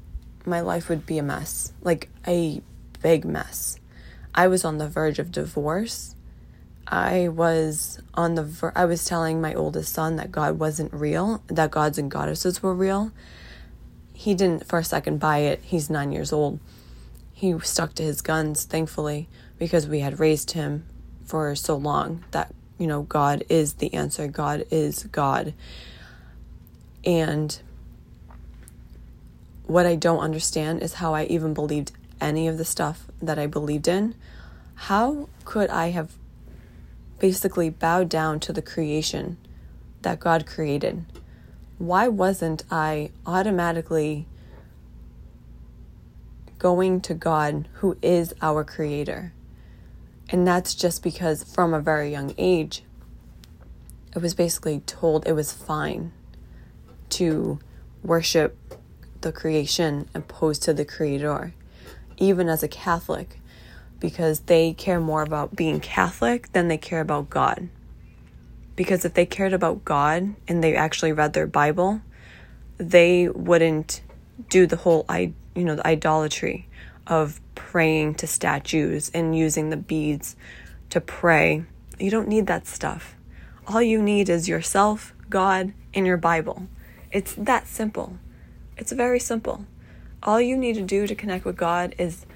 my 0.46 0.60
life 0.60 0.90
would 0.90 1.06
be 1.06 1.16
a 1.16 1.22
mess, 1.22 1.72
like 1.80 2.10
a 2.26 2.60
big 3.02 3.24
mess. 3.24 3.78
I 4.34 4.46
was 4.46 4.62
on 4.62 4.76
the 4.76 4.88
verge 4.88 5.18
of 5.18 5.32
divorce. 5.32 6.13
I 6.86 7.28
was 7.28 8.00
on 8.14 8.34
the 8.34 8.42
ver- 8.42 8.72
I 8.74 8.84
was 8.84 9.04
telling 9.04 9.40
my 9.40 9.54
oldest 9.54 9.92
son 9.92 10.16
that 10.16 10.30
God 10.30 10.58
wasn't 10.58 10.92
real, 10.92 11.42
that 11.46 11.70
gods 11.70 11.98
and 11.98 12.10
goddesses 12.10 12.62
were 12.62 12.74
real. 12.74 13.12
He 14.12 14.34
didn't 14.34 14.66
for 14.66 14.78
a 14.78 14.84
second 14.84 15.18
buy 15.18 15.38
it. 15.38 15.60
He's 15.62 15.90
9 15.90 16.12
years 16.12 16.32
old. 16.32 16.60
He 17.32 17.58
stuck 17.60 17.94
to 17.94 18.02
his 18.02 18.20
guns, 18.20 18.64
thankfully, 18.64 19.28
because 19.58 19.88
we 19.88 20.00
had 20.00 20.20
raised 20.20 20.52
him 20.52 20.84
for 21.24 21.54
so 21.56 21.76
long 21.76 22.24
that, 22.30 22.54
you 22.78 22.86
know, 22.86 23.02
God 23.02 23.44
is 23.48 23.74
the 23.74 23.92
answer, 23.94 24.28
God 24.28 24.64
is 24.70 25.04
God. 25.04 25.54
And 27.04 27.58
what 29.66 29.86
I 29.86 29.96
don't 29.96 30.20
understand 30.20 30.82
is 30.82 30.94
how 30.94 31.14
I 31.14 31.24
even 31.24 31.54
believed 31.54 31.92
any 32.20 32.46
of 32.48 32.58
the 32.58 32.64
stuff 32.64 33.06
that 33.20 33.38
I 33.38 33.46
believed 33.46 33.88
in. 33.88 34.14
How 34.74 35.28
could 35.44 35.70
I 35.70 35.90
have 35.90 36.12
basically 37.24 37.70
bowed 37.70 38.06
down 38.06 38.38
to 38.38 38.52
the 38.52 38.60
creation 38.60 39.38
that 40.02 40.20
God 40.20 40.44
created? 40.44 41.06
Why 41.78 42.06
wasn't 42.06 42.64
I 42.70 43.12
automatically 43.24 44.26
going 46.58 47.00
to 47.00 47.14
God, 47.14 47.66
who 47.76 47.96
is 48.02 48.34
our 48.42 48.62
creator? 48.62 49.32
And 50.28 50.46
that's 50.46 50.74
just 50.74 51.02
because 51.02 51.42
from 51.42 51.72
a 51.72 51.80
very 51.80 52.10
young 52.10 52.34
age, 52.36 52.84
I 54.14 54.18
was 54.18 54.34
basically 54.34 54.80
told 54.80 55.26
it 55.26 55.32
was 55.32 55.50
fine 55.50 56.12
to 57.08 57.58
worship 58.02 58.54
the 59.22 59.32
creation 59.32 60.10
opposed 60.14 60.62
to 60.64 60.74
the 60.74 60.84
creator, 60.84 61.54
even 62.18 62.50
as 62.50 62.62
a 62.62 62.68
Catholic, 62.68 63.40
because 64.00 64.40
they 64.40 64.72
care 64.72 65.00
more 65.00 65.22
about 65.22 65.56
being 65.56 65.80
Catholic 65.80 66.52
than 66.52 66.68
they 66.68 66.78
care 66.78 67.00
about 67.00 67.30
God. 67.30 67.68
Because 68.76 69.04
if 69.04 69.14
they 69.14 69.26
cared 69.26 69.52
about 69.52 69.84
God 69.84 70.34
and 70.48 70.62
they 70.62 70.74
actually 70.74 71.12
read 71.12 71.32
their 71.32 71.46
Bible, 71.46 72.00
they 72.76 73.28
wouldn't 73.28 74.02
do 74.48 74.66
the 74.66 74.76
whole 74.76 75.04
I 75.08 75.32
you 75.54 75.64
know 75.64 75.76
the 75.76 75.86
idolatry 75.86 76.68
of 77.06 77.40
praying 77.54 78.14
to 78.16 78.26
statues 78.26 79.10
and 79.14 79.36
using 79.36 79.70
the 79.70 79.76
beads 79.76 80.36
to 80.90 81.00
pray. 81.00 81.64
You 81.98 82.10
don't 82.10 82.28
need 82.28 82.46
that 82.46 82.66
stuff. 82.66 83.14
All 83.66 83.82
you 83.82 84.02
need 84.02 84.28
is 84.28 84.48
yourself, 84.48 85.14
God, 85.30 85.72
and 85.92 86.06
your 86.06 86.16
Bible. 86.16 86.66
It's 87.12 87.34
that 87.34 87.68
simple. 87.68 88.18
It's 88.76 88.92
very 88.92 89.20
simple. 89.20 89.66
All 90.22 90.40
you 90.40 90.56
need 90.56 90.74
to 90.74 90.82
do 90.82 91.06
to 91.06 91.14
connect 91.14 91.44
with 91.44 91.56
God 91.56 91.94
is 91.98 92.26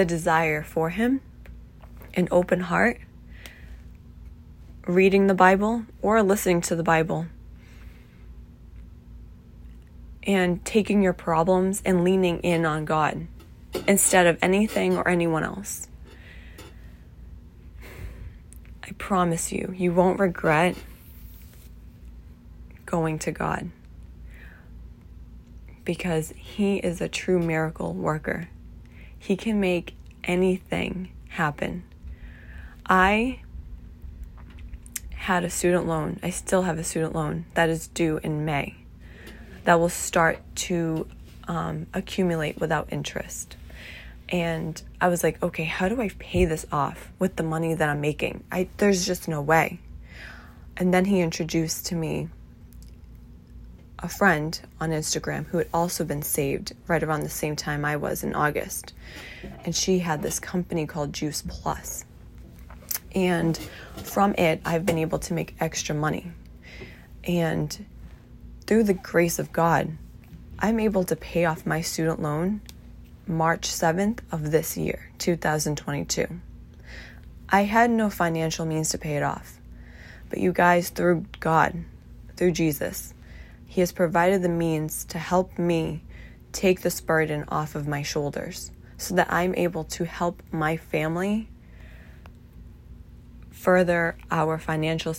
the 0.00 0.04
desire 0.06 0.62
for 0.62 0.88
Him, 0.88 1.20
an 2.14 2.26
open 2.30 2.60
heart, 2.60 2.98
reading 4.86 5.26
the 5.26 5.34
Bible 5.34 5.84
or 6.00 6.22
listening 6.22 6.62
to 6.62 6.74
the 6.74 6.82
Bible, 6.82 7.26
and 10.22 10.64
taking 10.64 11.02
your 11.02 11.12
problems 11.12 11.82
and 11.84 12.02
leaning 12.02 12.38
in 12.40 12.64
on 12.64 12.86
God 12.86 13.26
instead 13.86 14.26
of 14.26 14.38
anything 14.40 14.96
or 14.96 15.06
anyone 15.06 15.44
else. 15.44 15.86
I 18.82 18.92
promise 18.96 19.52
you, 19.52 19.74
you 19.76 19.92
won't 19.92 20.18
regret 20.18 20.76
going 22.86 23.18
to 23.18 23.32
God 23.32 23.70
because 25.84 26.32
He 26.38 26.78
is 26.78 27.02
a 27.02 27.08
true 27.08 27.38
miracle 27.38 27.92
worker. 27.92 28.48
He 29.20 29.36
can 29.36 29.60
make 29.60 29.94
anything 30.24 31.12
happen. 31.28 31.84
I 32.86 33.42
had 35.10 35.44
a 35.44 35.50
student 35.50 35.86
loan. 35.86 36.18
I 36.22 36.30
still 36.30 36.62
have 36.62 36.78
a 36.78 36.82
student 36.82 37.14
loan 37.14 37.44
that 37.54 37.68
is 37.68 37.86
due 37.86 38.18
in 38.24 38.44
May 38.44 38.74
that 39.64 39.78
will 39.78 39.90
start 39.90 40.38
to 40.56 41.06
um, 41.46 41.86
accumulate 41.92 42.58
without 42.58 42.88
interest. 42.90 43.56
And 44.30 44.80
I 45.00 45.08
was 45.08 45.22
like, 45.22 45.42
okay, 45.42 45.64
how 45.64 45.88
do 45.88 46.00
I 46.00 46.10
pay 46.18 46.46
this 46.46 46.66
off 46.72 47.12
with 47.18 47.36
the 47.36 47.42
money 47.42 47.74
that 47.74 47.88
I'm 47.88 48.00
making? 48.00 48.42
I 48.50 48.68
there's 48.78 49.06
just 49.06 49.28
no 49.28 49.42
way. 49.42 49.80
And 50.76 50.94
then 50.94 51.04
he 51.04 51.20
introduced 51.20 51.86
to 51.86 51.94
me 51.94 52.30
a 54.02 54.08
friend 54.08 54.58
on 54.80 54.90
Instagram 54.90 55.46
who 55.46 55.58
had 55.58 55.68
also 55.72 56.04
been 56.04 56.22
saved 56.22 56.74
right 56.86 57.02
around 57.02 57.20
the 57.20 57.28
same 57.28 57.56
time 57.56 57.84
I 57.84 57.96
was 57.96 58.22
in 58.22 58.34
August. 58.34 58.94
And 59.64 59.74
she 59.74 59.98
had 59.98 60.22
this 60.22 60.40
company 60.40 60.86
called 60.86 61.12
Juice 61.12 61.42
Plus. 61.46 62.04
And 63.14 63.58
from 63.96 64.34
it, 64.34 64.60
I've 64.64 64.86
been 64.86 64.98
able 64.98 65.18
to 65.20 65.34
make 65.34 65.54
extra 65.60 65.94
money. 65.94 66.30
And 67.24 67.84
through 68.66 68.84
the 68.84 68.94
grace 68.94 69.38
of 69.38 69.52
God, 69.52 69.90
I'm 70.58 70.80
able 70.80 71.04
to 71.04 71.16
pay 71.16 71.44
off 71.44 71.66
my 71.66 71.80
student 71.80 72.22
loan 72.22 72.60
March 73.26 73.68
7th 73.68 74.20
of 74.32 74.50
this 74.50 74.76
year, 74.76 75.10
2022. 75.18 76.40
I 77.48 77.62
had 77.64 77.90
no 77.90 78.10
financial 78.10 78.64
means 78.64 78.90
to 78.90 78.98
pay 78.98 79.16
it 79.16 79.22
off, 79.22 79.58
but 80.28 80.38
you 80.38 80.52
guys, 80.52 80.90
through 80.90 81.26
God, 81.40 81.84
through 82.36 82.52
Jesus, 82.52 83.12
He 83.70 83.80
has 83.82 83.92
provided 83.92 84.42
the 84.42 84.48
means 84.48 85.04
to 85.04 85.18
help 85.20 85.56
me 85.56 86.02
take 86.50 86.80
this 86.80 87.00
burden 87.00 87.44
off 87.46 87.76
of 87.76 87.86
my 87.86 88.02
shoulders 88.02 88.72
so 88.98 89.14
that 89.14 89.32
I'm 89.32 89.54
able 89.54 89.84
to 89.84 90.04
help 90.06 90.42
my 90.50 90.76
family 90.76 91.48
further 93.52 94.16
our 94.28 94.58
financial 94.58 95.14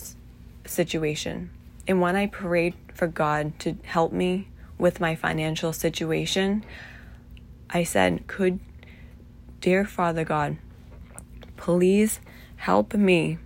situation. 0.66 1.48
And 1.88 2.02
when 2.02 2.14
I 2.14 2.26
prayed 2.26 2.74
for 2.92 3.06
God 3.06 3.58
to 3.60 3.78
help 3.84 4.12
me 4.12 4.48
with 4.76 5.00
my 5.00 5.14
financial 5.14 5.72
situation, 5.72 6.62
I 7.70 7.84
said, 7.84 8.26
Could, 8.26 8.60
dear 9.62 9.86
Father 9.86 10.26
God, 10.26 10.58
please 11.56 12.20
help 12.56 12.92
me. 12.92 13.38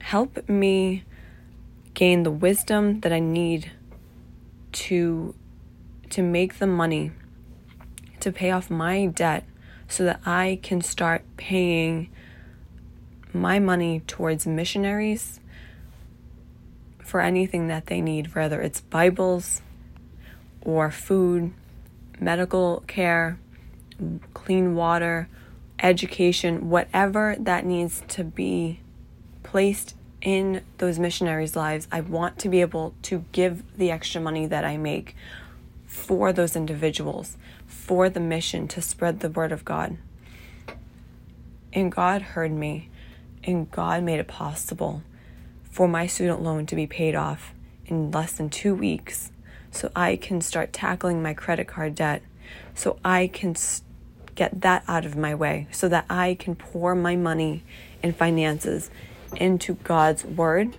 Help 0.00 0.46
me 0.46 1.04
gain 1.94 2.24
the 2.24 2.30
wisdom 2.30 3.00
that 3.00 3.12
I 3.12 3.20
need 3.20 3.70
to 4.72 5.34
to 6.10 6.22
make 6.22 6.58
the 6.58 6.66
money 6.66 7.12
to 8.20 8.30
pay 8.30 8.50
off 8.50 8.70
my 8.70 9.06
debt 9.06 9.44
so 9.88 10.04
that 10.04 10.20
I 10.26 10.58
can 10.62 10.80
start 10.80 11.22
paying 11.36 12.10
my 13.32 13.58
money 13.58 14.00
towards 14.06 14.46
missionaries 14.46 15.40
for 16.98 17.20
anything 17.20 17.68
that 17.68 17.86
they 17.86 18.00
need, 18.00 18.34
whether 18.34 18.60
it's 18.60 18.80
Bibles 18.80 19.60
or 20.62 20.90
food 20.90 21.52
medical 22.20 22.82
care, 22.86 23.38
clean 24.32 24.74
water, 24.74 25.28
education, 25.80 26.70
whatever 26.70 27.36
that 27.38 27.66
needs 27.66 28.02
to 28.08 28.24
be 28.24 28.80
placed 29.42 29.94
in 30.24 30.62
those 30.78 30.98
missionaries' 30.98 31.54
lives, 31.54 31.86
I 31.92 32.00
want 32.00 32.38
to 32.40 32.48
be 32.48 32.62
able 32.62 32.94
to 33.02 33.24
give 33.30 33.62
the 33.76 33.90
extra 33.90 34.20
money 34.20 34.46
that 34.46 34.64
I 34.64 34.78
make 34.78 35.14
for 35.86 36.32
those 36.32 36.56
individuals, 36.56 37.36
for 37.66 38.08
the 38.08 38.20
mission 38.20 38.66
to 38.68 38.82
spread 38.82 39.20
the 39.20 39.28
word 39.28 39.52
of 39.52 39.64
God. 39.64 39.98
And 41.72 41.92
God 41.92 42.22
heard 42.22 42.52
me, 42.52 42.88
and 43.44 43.70
God 43.70 44.02
made 44.02 44.18
it 44.18 44.26
possible 44.26 45.02
for 45.70 45.86
my 45.86 46.06
student 46.06 46.42
loan 46.42 46.66
to 46.66 46.74
be 46.74 46.86
paid 46.86 47.14
off 47.14 47.52
in 47.86 48.10
less 48.10 48.32
than 48.32 48.48
two 48.48 48.74
weeks 48.74 49.30
so 49.70 49.90
I 49.94 50.16
can 50.16 50.40
start 50.40 50.72
tackling 50.72 51.22
my 51.22 51.34
credit 51.34 51.68
card 51.68 51.96
debt, 51.96 52.22
so 52.74 52.98
I 53.04 53.26
can 53.26 53.56
get 54.34 54.62
that 54.62 54.84
out 54.88 55.04
of 55.04 55.16
my 55.16 55.34
way, 55.34 55.66
so 55.70 55.88
that 55.88 56.06
I 56.08 56.34
can 56.38 56.54
pour 56.54 56.94
my 56.94 57.14
money 57.14 57.62
and 58.02 58.16
finances 58.16 58.90
into 59.36 59.74
God's 59.74 60.24
word, 60.24 60.76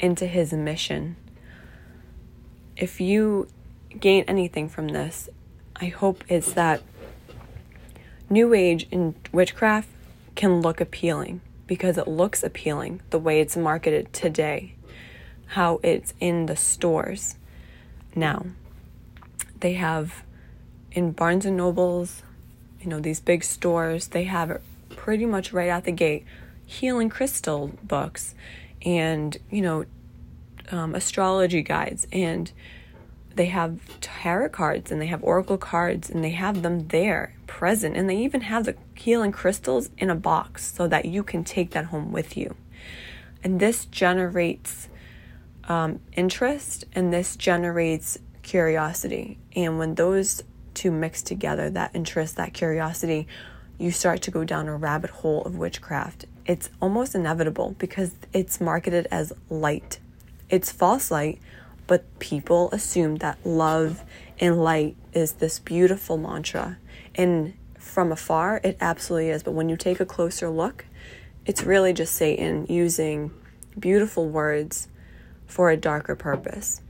into 0.00 0.26
His 0.26 0.52
mission. 0.52 1.16
If 2.76 3.00
you 3.00 3.48
gain 3.98 4.24
anything 4.28 4.68
from 4.68 4.88
this, 4.88 5.28
I 5.76 5.86
hope 5.86 6.24
it's 6.28 6.52
that 6.52 6.82
New 8.30 8.52
Age 8.54 8.86
in 8.90 9.14
witchcraft 9.32 9.88
can 10.34 10.60
look 10.60 10.80
appealing 10.80 11.40
because 11.66 11.98
it 11.98 12.08
looks 12.08 12.42
appealing 12.42 13.00
the 13.10 13.18
way 13.18 13.40
it's 13.40 13.56
marketed 13.56 14.12
today, 14.12 14.74
how 15.46 15.80
it's 15.82 16.14
in 16.20 16.46
the 16.46 16.56
stores 16.56 17.36
now. 18.14 18.46
They 19.60 19.74
have 19.74 20.22
in 20.92 21.12
Barnes 21.12 21.44
and 21.44 21.56
Nobles, 21.56 22.22
you 22.80 22.88
know, 22.88 23.00
these 23.00 23.20
big 23.20 23.44
stores, 23.44 24.08
they 24.08 24.24
have 24.24 24.50
it 24.50 24.62
pretty 24.90 25.26
much 25.26 25.52
right 25.52 25.68
out 25.68 25.84
the 25.84 25.92
gate 25.92 26.24
healing 26.68 27.08
crystal 27.08 27.72
books 27.82 28.34
and, 28.82 29.36
you 29.50 29.62
know, 29.62 29.84
um, 30.70 30.94
astrology 30.94 31.62
guides 31.62 32.06
and 32.12 32.52
they 33.34 33.46
have 33.46 33.80
tarot 34.00 34.50
cards 34.50 34.92
and 34.92 35.00
they 35.00 35.06
have 35.06 35.22
oracle 35.24 35.56
cards 35.56 36.10
and 36.10 36.22
they 36.22 36.30
have 36.30 36.62
them 36.62 36.88
there 36.88 37.34
present 37.46 37.96
and 37.96 38.10
they 38.10 38.18
even 38.18 38.42
have 38.42 38.64
the 38.64 38.76
healing 38.94 39.32
crystals 39.32 39.88
in 39.96 40.10
a 40.10 40.14
box 40.14 40.74
so 40.74 40.86
that 40.86 41.06
you 41.06 41.22
can 41.22 41.42
take 41.42 41.70
that 41.70 41.86
home 41.86 42.12
with 42.12 42.36
you 42.36 42.54
and 43.42 43.60
this 43.60 43.86
generates 43.86 44.88
um, 45.64 46.00
interest 46.14 46.84
and 46.94 47.12
this 47.12 47.36
generates 47.36 48.18
curiosity. 48.42 49.38
And 49.54 49.78
when 49.78 49.94
those 49.94 50.42
two 50.74 50.90
mix 50.90 51.22
together, 51.22 51.70
that 51.70 51.90
interest, 51.94 52.36
that 52.36 52.54
curiosity, 52.54 53.28
you 53.78 53.90
start 53.90 54.22
to 54.22 54.30
go 54.30 54.44
down 54.44 54.68
a 54.68 54.76
rabbit 54.76 55.10
hole 55.10 55.42
of 55.42 55.56
witchcraft. 55.56 56.24
It's 56.48 56.70
almost 56.80 57.14
inevitable 57.14 57.76
because 57.78 58.14
it's 58.32 58.58
marketed 58.58 59.06
as 59.10 59.34
light. 59.50 59.98
It's 60.48 60.72
false 60.72 61.10
light, 61.10 61.40
but 61.86 62.18
people 62.20 62.70
assume 62.72 63.16
that 63.16 63.38
love 63.44 64.02
and 64.40 64.64
light 64.64 64.96
is 65.12 65.32
this 65.32 65.58
beautiful 65.58 66.16
mantra. 66.16 66.78
And 67.14 67.52
from 67.78 68.10
afar, 68.10 68.62
it 68.64 68.78
absolutely 68.80 69.28
is. 69.28 69.42
But 69.42 69.52
when 69.52 69.68
you 69.68 69.76
take 69.76 70.00
a 70.00 70.06
closer 70.06 70.48
look, 70.48 70.86
it's 71.44 71.64
really 71.64 71.92
just 71.92 72.14
Satan 72.14 72.64
using 72.66 73.30
beautiful 73.78 74.26
words 74.26 74.88
for 75.46 75.70
a 75.70 75.76
darker 75.76 76.16
purpose. 76.16 76.80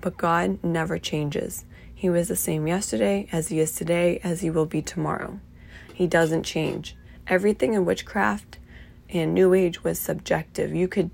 But 0.00 0.16
God 0.16 0.58
never 0.64 0.98
changes. 0.98 1.64
He 1.94 2.10
was 2.10 2.26
the 2.26 2.34
same 2.34 2.66
yesterday, 2.66 3.28
as 3.30 3.48
He 3.48 3.60
is 3.60 3.72
today, 3.72 4.18
as 4.24 4.40
He 4.40 4.50
will 4.50 4.66
be 4.66 4.82
tomorrow. 4.82 5.38
He 5.94 6.08
doesn't 6.08 6.42
change. 6.42 6.96
Everything 7.30 7.74
in 7.74 7.84
witchcraft 7.84 8.58
and 9.08 9.32
New 9.32 9.54
Age 9.54 9.82
was 9.82 9.98
subjective. 9.98 10.74
You 10.74 10.88
could, 10.88 11.12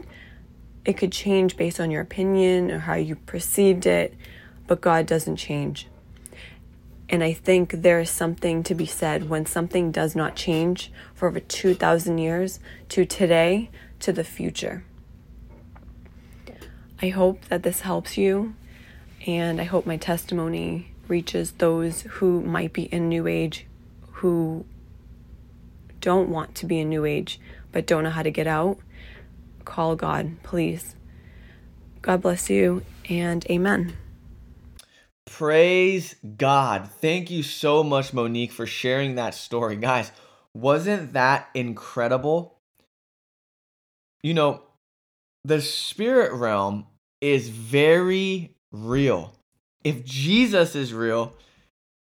it 0.85 0.95
could 0.95 1.13
change 1.13 1.57
based 1.57 1.79
on 1.79 1.91
your 1.91 2.01
opinion 2.01 2.71
or 2.71 2.81
how 2.81 2.95
you 2.95 3.17
perceived 3.17 3.87
it, 3.87 4.15
but 4.67 4.81
God 4.81 5.07
doesn't 5.07 5.37
change. 5.37 5.87
And 7.09 7.23
I 7.23 7.35
think 7.35 7.71
there 7.83 8.01
is 8.01 8.11
something 8.11 8.63
to 8.65 8.75
be 8.75 8.87
said 8.87 9.29
when 9.29 9.47
something 9.47 9.93
does 9.93 10.17
not 10.17 10.35
change 10.35 10.91
for 11.15 11.29
over 11.29 11.39
2,000 11.39 12.19
years 12.19 12.59
to 12.89 13.05
today 13.05 13.71
to 14.01 14.13
the 14.13 14.25
future. 14.25 14.85
I 17.01 17.11
hope 17.11 17.45
that 17.45 17.63
this 17.63 17.83
helps 17.83 18.17
you, 18.17 18.55
and 19.27 19.61
I 19.61 19.65
hope 19.65 19.85
my 19.85 19.99
testimony 19.99 20.93
reaches 21.09 21.53
those 21.53 22.03
who 22.03 22.41
might 22.41 22.73
be 22.73 22.85
in 22.85 23.11
New 23.11 23.27
Age 23.27 23.67
who 24.13 24.65
don't 26.07 26.29
want 26.29 26.55
to 26.55 26.67
be 26.67 26.79
in 26.79 26.89
New 26.89 27.05
Age 27.05 27.41
but 27.73 27.85
don't 27.85 28.05
know 28.05 28.11
how 28.11 28.23
to 28.23 28.31
get 28.31 28.47
out. 28.47 28.79
Call 29.65 29.97
God, 29.97 30.37
please. 30.45 30.95
God 32.01 32.23
bless 32.23 32.49
you, 32.49 32.83
and 33.09 33.45
amen. 33.51 33.93
Praise 35.27 36.15
God. 36.37 36.89
Thank 37.01 37.29
you 37.33 37.43
so 37.43 37.83
much, 37.83 38.15
Monique, 38.15 38.53
for 38.53 38.67
sharing 38.67 39.17
that 39.17 39.35
story. 39.35 39.75
Guys, 39.75 40.13
wasn't 40.55 41.15
that 41.15 41.49
incredible? 41.55 42.61
You 44.23 44.35
know, 44.35 44.63
the 45.45 45.61
spirit 45.61 46.35
realm 46.35 46.87
is 47.21 47.49
very 47.49 48.55
real. 48.71 49.35
If 49.83 50.05
Jesus 50.05 50.77
is 50.77 50.95
real, 50.95 51.35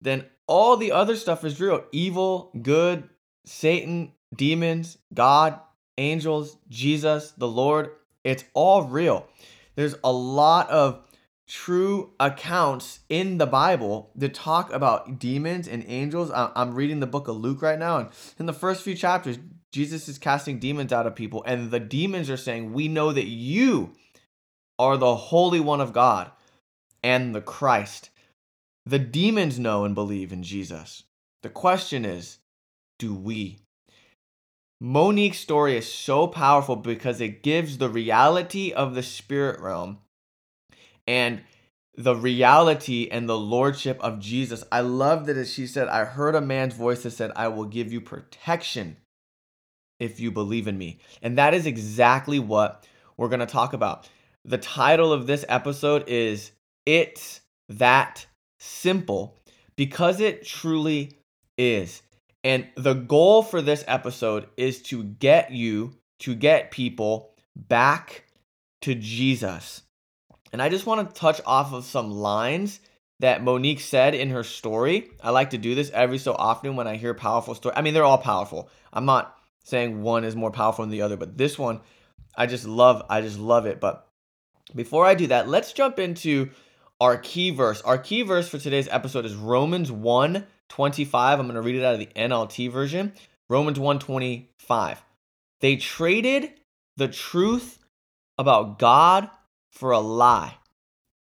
then 0.01 0.25
all 0.49 0.77
the 0.77 0.91
other 0.91 1.15
stuff 1.15 1.45
is 1.45 1.61
real 1.61 1.85
evil, 1.93 2.51
good, 2.61 3.09
Satan, 3.45 4.13
demons, 4.35 4.99
God, 5.13 5.59
angels, 5.99 6.57
Jesus, 6.69 7.33
the 7.33 7.49
Lord. 7.49 7.91
It's 8.25 8.45
all 8.55 8.85
real. 8.85 9.27
There's 9.75 9.97
a 10.05 10.13
lot 10.13 10.71
of 10.71 11.03
true 11.49 12.13
accounts 12.19 13.01
in 13.09 13.39
the 13.39 13.47
Bible 13.47 14.11
that 14.15 14.33
talk 14.33 14.73
about 14.73 15.19
demons 15.19 15.69
and 15.69 15.85
angels. 15.87 16.31
I'm 16.35 16.75
reading 16.75 17.01
the 17.01 17.07
book 17.07 17.29
of 17.29 17.37
Luke 17.37 17.63
right 17.63 17.79
now, 17.79 17.99
and 17.99 18.09
in 18.39 18.47
the 18.47 18.53
first 18.53 18.83
few 18.83 18.95
chapters, 18.95 19.39
Jesus 19.73 20.09
is 20.09 20.19
casting 20.19 20.59
demons 20.59 20.93
out 20.93 21.07
of 21.07 21.15
people, 21.15 21.43
and 21.47 21.71
the 21.71 21.81
demons 21.81 22.31
are 22.31 22.37
saying, 22.37 22.73
We 22.73 22.89
know 22.89 23.13
that 23.13 23.27
you 23.27 23.93
are 24.79 24.97
the 24.97 25.17
Holy 25.17 25.61
One 25.61 25.81
of 25.81 25.93
God 25.93 26.31
and 27.03 27.35
the 27.35 27.41
Christ. 27.41 28.11
The 28.85 28.99
demons 28.99 29.59
know 29.59 29.85
and 29.85 29.95
believe 29.95 30.33
in 30.33 30.43
Jesus. 30.43 31.05
The 31.43 31.51
question 31.51 32.05
is, 32.05 32.39
do 33.03 33.13
we? 33.13 33.59
Monique's 34.81 35.41
story 35.41 35.77
is 35.77 35.93
so 35.93 36.29
powerful 36.29 36.77
because 36.77 37.21
it 37.21 37.43
gives 37.43 37.79
the 37.79 37.89
reality 37.89 38.73
of 38.73 38.95
the 38.95 39.03
spirit 39.03 39.59
realm 39.61 39.99
and 41.09 41.43
the 41.97 42.15
reality 42.15 43.09
and 43.11 43.29
the 43.29 43.37
lordship 43.37 43.99
of 44.01 44.21
Jesus. 44.21 44.63
I 44.71 44.83
love 44.83 45.27
that 45.27 45.49
she 45.49 45.67
said, 45.67 45.89
I 45.89 46.05
heard 46.05 46.37
a 46.37 46.41
man's 46.41 46.75
voice 46.75 47.03
that 47.03 47.11
said, 47.11 47.33
I 47.35 47.49
will 47.49 47.65
give 47.65 47.93
you 47.93 48.01
protection 48.01 48.99
if 49.99 50.21
you 50.21 50.31
believe 50.31 50.69
in 50.69 50.79
me. 50.79 51.01
And 51.23 51.39
that 51.39 51.55
is 51.55 51.67
exactly 51.67 52.39
what 52.39 52.87
we're 53.17 53.27
going 53.27 53.41
to 53.41 53.47
talk 53.47 53.73
about. 53.73 54.09
The 54.45 54.59
title 54.59 55.13
of 55.13 55.27
this 55.27 55.45
episode 55.49 56.09
is 56.09 56.53
It's 56.87 57.41
That 57.69 58.27
Simple 58.61 59.41
because 59.75 60.21
it 60.21 60.47
truly 60.47 61.19
is. 61.59 62.01
And 62.45 62.69
the 62.77 62.95
goal 62.95 63.43
for 63.43 63.63
this 63.63 63.85
episode 63.87 64.49
is 64.57 64.83
to 64.85 65.05
get 65.05 65.53
you, 65.53 65.95
to 66.21 66.35
get 66.35 66.71
people 66.71 67.35
back 67.55 68.25
to 68.83 68.95
Jesus. 68.95 69.83
And 70.53 70.61
I 70.61 70.69
just 70.69 70.87
want 70.87 71.09
to 71.09 71.21
touch 71.21 71.41
off 71.47 71.73
of 71.73 71.85
some 71.85 72.11
lines 72.11 72.81
that 73.21 73.43
Monique 73.43 73.81
said 73.81 74.15
in 74.15 74.31
her 74.31 74.43
story. 74.43 75.11
I 75.23 75.31
like 75.31 75.51
to 75.51 75.59
do 75.59 75.75
this 75.75 75.91
every 75.91 76.19
so 76.19 76.35
often 76.35 76.75
when 76.75 76.89
I 76.89 76.97
hear 76.97 77.15
powerful 77.15 77.55
story. 77.55 77.77
I 77.77 77.83
mean, 77.83 77.95
they're 77.95 78.05
all 78.05 78.19
powerful. 78.19 78.69
I'm 78.93 79.05
not 79.05 79.37
saying 79.65 80.03
one 80.03 80.25
is 80.25 80.35
more 80.35 80.51
powerful 80.51 80.83
than 80.83 80.91
the 80.91 81.03
other, 81.03 81.17
but 81.17 81.39
this 81.39 81.59
one 81.59 81.81
I 82.37 82.47
just 82.47 82.67
love 82.67 83.05
I 83.09 83.21
just 83.21 83.39
love 83.39 83.67
it. 83.67 83.81
But 83.81 84.09
before 84.75 85.07
I 85.07 85.15
do 85.15 85.29
that, 85.29 85.49
let's 85.49 85.73
jump 85.73 85.99
into 85.99 86.51
our 87.01 87.17
key 87.17 87.51
verse. 87.51 87.81
Our 87.83 87.99
key 87.99 88.23
verse 88.23 88.49
for 88.49 88.59
today's 88.59 88.89
episode 88.89 89.25
is 89.25 89.35
Romans 89.35 89.93
1 89.93 90.47
25. 90.73 91.39
I'm 91.39 91.47
going 91.47 91.55
to 91.55 91.61
read 91.61 91.77
it 91.77 91.85
out 91.85 91.93
of 91.93 92.01
the 92.01 92.07
NLT 92.07 92.73
version. 92.73 93.13
Romans 93.51 93.79
1 93.79 93.99
25. 93.99 95.05
They 95.61 95.77
traded 95.77 96.55
the 96.97 97.09
truth 97.09 97.79
about 98.39 98.79
God 98.79 99.29
for 99.71 99.91
a 99.91 100.01
lie. 100.01 100.57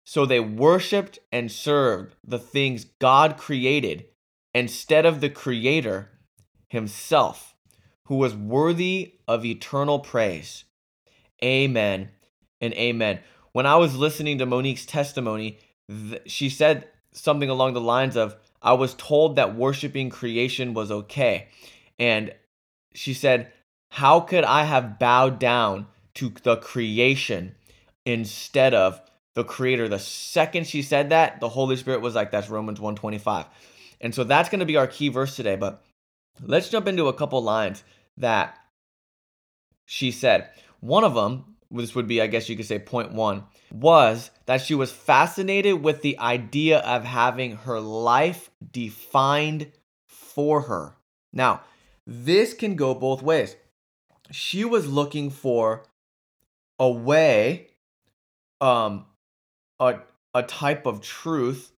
So 0.05 0.25
they 0.25 0.41
worshiped 0.41 1.19
and 1.31 1.49
served 1.49 2.15
the 2.25 2.39
things 2.39 2.85
God 2.99 3.37
created 3.37 4.05
instead 4.53 5.05
of 5.05 5.21
the 5.21 5.29
Creator 5.29 6.09
Himself 6.67 7.55
who 8.07 8.15
was 8.15 8.35
worthy 8.35 9.13
of 9.29 9.45
eternal 9.45 9.99
praise. 9.99 10.65
Amen 11.41 12.09
and 12.59 12.73
amen. 12.73 13.19
When 13.53 13.65
I 13.65 13.77
was 13.77 13.95
listening 13.95 14.39
to 14.39 14.45
Monique's 14.45 14.85
testimony, 14.85 15.59
th- 15.89 16.21
she 16.25 16.49
said 16.49 16.87
something 17.13 17.49
along 17.49 17.73
the 17.73 17.81
lines 17.81 18.17
of, 18.17 18.35
I 18.61 18.73
was 18.73 18.93
told 18.95 19.35
that 19.35 19.55
worshiping 19.55 20.09
creation 20.09 20.73
was 20.73 20.91
okay. 20.91 21.47
And 21.99 22.33
she 22.93 23.13
said, 23.13 23.51
How 23.89 24.19
could 24.19 24.43
I 24.43 24.63
have 24.63 24.99
bowed 24.99 25.39
down 25.39 25.87
to 26.15 26.33
the 26.43 26.57
creation 26.57 27.55
instead 28.05 28.73
of 28.73 29.01
the 29.35 29.43
creator? 29.43 29.87
The 29.87 29.99
second 29.99 30.67
she 30.67 30.81
said 30.81 31.09
that, 31.09 31.39
the 31.39 31.49
Holy 31.49 31.75
Spirit 31.75 32.01
was 32.01 32.15
like, 32.15 32.31
That's 32.31 32.49
Romans 32.49 32.79
125. 32.79 33.45
And 34.01 34.13
so 34.13 34.23
that's 34.23 34.49
going 34.49 34.59
to 34.59 34.65
be 34.65 34.77
our 34.77 34.87
key 34.87 35.09
verse 35.09 35.35
today. 35.35 35.55
But 35.55 35.83
let's 36.41 36.69
jump 36.69 36.87
into 36.87 37.07
a 37.07 37.13
couple 37.13 37.41
lines 37.41 37.83
that 38.17 38.57
she 39.85 40.11
said. 40.11 40.49
One 40.79 41.03
of 41.03 41.15
them, 41.15 41.56
this 41.69 41.95
would 41.95 42.07
be, 42.07 42.21
I 42.21 42.27
guess 42.27 42.49
you 42.49 42.55
could 42.55 42.65
say, 42.65 42.79
point 42.79 43.11
one, 43.11 43.43
was 43.71 44.31
that 44.45 44.61
she 44.61 44.75
was 44.75 44.91
fascinated 44.91 45.83
with 45.83 46.01
the 46.01 46.17
idea 46.19 46.79
of 46.79 47.03
having 47.03 47.57
her 47.57 47.79
life 47.79 48.49
defined 48.71 49.71
for 50.07 50.61
her. 50.61 50.95
Now, 51.33 51.61
this 52.05 52.53
can 52.53 52.75
go 52.75 52.95
both 52.95 53.21
ways. 53.21 53.55
She 54.31 54.63
was 54.65 54.87
looking 54.87 55.29
for 55.29 55.83
a 56.79 56.89
way, 56.89 57.67
um, 58.61 59.05
a, 59.79 59.99
a 60.33 60.43
type 60.43 60.85
of 60.85 61.01
truth 61.01 61.71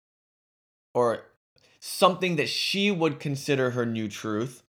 or 0.94 1.24
something 1.80 2.36
that 2.36 2.50
she 2.50 2.92
would 2.92 3.20
consider 3.20 3.72
her 3.72 3.86
new 3.86 4.08
truth. 4.08 4.64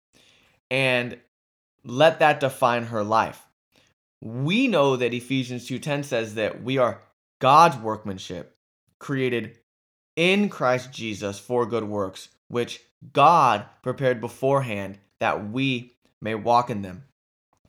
And 0.70 1.18
let 1.84 2.20
that 2.20 2.40
define 2.40 2.84
her 2.84 3.02
life. 3.02 3.46
We 4.20 4.68
know 4.68 4.96
that 4.96 5.14
Ephesians 5.14 5.66
2:10 5.66 6.02
says 6.02 6.34
that 6.34 6.62
we 6.62 6.76
are 6.76 7.02
God's 7.40 7.78
workmanship, 7.78 8.56
created 8.98 9.58
in 10.14 10.50
Christ 10.50 10.92
Jesus 10.92 11.38
for 11.38 11.64
good 11.64 11.84
works, 11.84 12.28
which 12.48 12.82
God 13.12 13.64
prepared 13.82 14.20
beforehand 14.20 14.98
that 15.20 15.50
we 15.50 15.96
may 16.20 16.34
walk 16.34 16.68
in 16.68 16.82
them. 16.82 17.04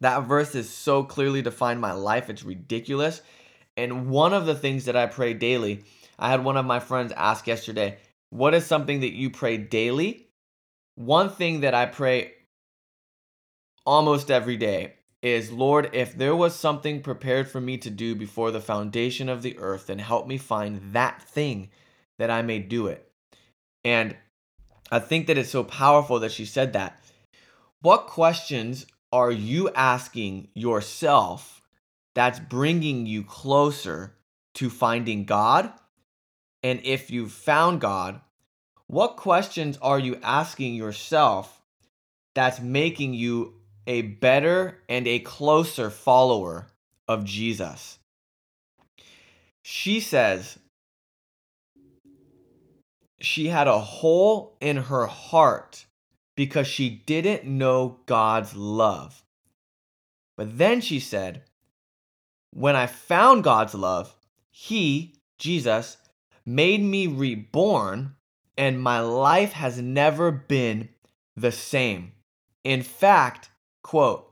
That 0.01 0.23
verse 0.23 0.55
is 0.55 0.69
so 0.69 1.03
clearly 1.03 1.41
defined 1.41 1.79
my 1.79 1.93
life, 1.93 2.29
it's 2.29 2.43
ridiculous. 2.43 3.21
And 3.77 4.09
one 4.09 4.33
of 4.33 4.45
the 4.45 4.55
things 4.55 4.85
that 4.85 4.95
I 4.97 5.05
pray 5.05 5.33
daily, 5.33 5.85
I 6.19 6.29
had 6.29 6.43
one 6.43 6.57
of 6.57 6.65
my 6.65 6.79
friends 6.79 7.13
ask 7.15 7.47
yesterday, 7.47 7.97
What 8.29 8.53
is 8.53 8.65
something 8.65 9.01
that 9.01 9.13
you 9.13 9.29
pray 9.29 9.57
daily? 9.57 10.27
One 10.95 11.29
thing 11.29 11.61
that 11.61 11.73
I 11.73 11.85
pray 11.85 12.33
almost 13.85 14.29
every 14.29 14.57
day 14.57 14.95
is 15.21 15.51
Lord, 15.51 15.89
if 15.93 16.17
there 16.17 16.35
was 16.35 16.55
something 16.55 17.01
prepared 17.01 17.47
for 17.49 17.61
me 17.61 17.77
to 17.79 17.89
do 17.89 18.15
before 18.15 18.51
the 18.51 18.61
foundation 18.61 19.29
of 19.29 19.41
the 19.41 19.57
earth, 19.59 19.87
then 19.87 19.99
help 19.99 20.27
me 20.27 20.37
find 20.37 20.93
that 20.93 21.21
thing 21.21 21.69
that 22.17 22.31
I 22.31 22.41
may 22.41 22.59
do 22.59 22.87
it. 22.87 23.11
And 23.83 24.15
I 24.91 24.99
think 24.99 25.27
that 25.27 25.37
it's 25.37 25.49
so 25.49 25.63
powerful 25.63 26.19
that 26.19 26.31
she 26.31 26.45
said 26.45 26.73
that. 26.73 27.03
What 27.81 28.07
questions 28.07 28.85
are 29.11 29.31
you 29.31 29.69
asking 29.71 30.49
yourself 30.53 31.61
that's 32.13 32.39
bringing 32.39 33.05
you 33.05 33.23
closer 33.23 34.15
to 34.55 34.69
finding 34.69 35.25
God? 35.25 35.71
And 36.63 36.79
if 36.83 37.09
you've 37.09 37.31
found 37.31 37.81
God, 37.81 38.21
what 38.87 39.17
questions 39.17 39.77
are 39.81 39.99
you 39.99 40.19
asking 40.21 40.75
yourself 40.75 41.61
that's 42.35 42.59
making 42.59 43.13
you 43.13 43.60
a 43.91 44.01
better 44.03 44.79
and 44.87 45.05
a 45.05 45.19
closer 45.19 45.89
follower 45.89 46.65
of 47.09 47.25
Jesus. 47.25 47.99
She 49.63 49.99
says 49.99 50.57
she 53.19 53.49
had 53.49 53.67
a 53.67 53.79
hole 53.79 54.55
in 54.61 54.77
her 54.77 55.07
heart 55.07 55.85
because 56.37 56.67
she 56.67 56.89
didn't 57.05 57.43
know 57.43 57.99
God's 58.05 58.55
love. 58.55 59.25
But 60.37 60.57
then 60.57 60.79
she 60.79 61.01
said, 61.01 61.43
When 62.51 62.77
I 62.77 62.87
found 62.87 63.43
God's 63.43 63.75
love, 63.75 64.15
He, 64.51 65.15
Jesus, 65.37 65.97
made 66.45 66.81
me 66.81 67.07
reborn, 67.07 68.15
and 68.57 68.81
my 68.81 69.01
life 69.01 69.51
has 69.51 69.81
never 69.81 70.31
been 70.31 70.87
the 71.35 71.51
same. 71.51 72.13
In 72.63 72.83
fact, 72.83 73.50
Quote, 73.83 74.31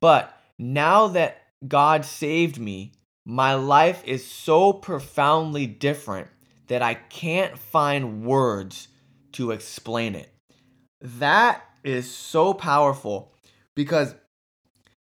but 0.00 0.38
now 0.58 1.08
that 1.08 1.42
God 1.66 2.04
saved 2.04 2.58
me, 2.58 2.92
my 3.24 3.54
life 3.54 4.02
is 4.04 4.24
so 4.24 4.72
profoundly 4.72 5.66
different 5.66 6.28
that 6.68 6.82
I 6.82 6.94
can't 6.94 7.58
find 7.58 8.24
words 8.24 8.88
to 9.32 9.50
explain 9.50 10.14
it. 10.14 10.32
That 11.00 11.62
is 11.84 12.10
so 12.10 12.54
powerful 12.54 13.32
because 13.74 14.14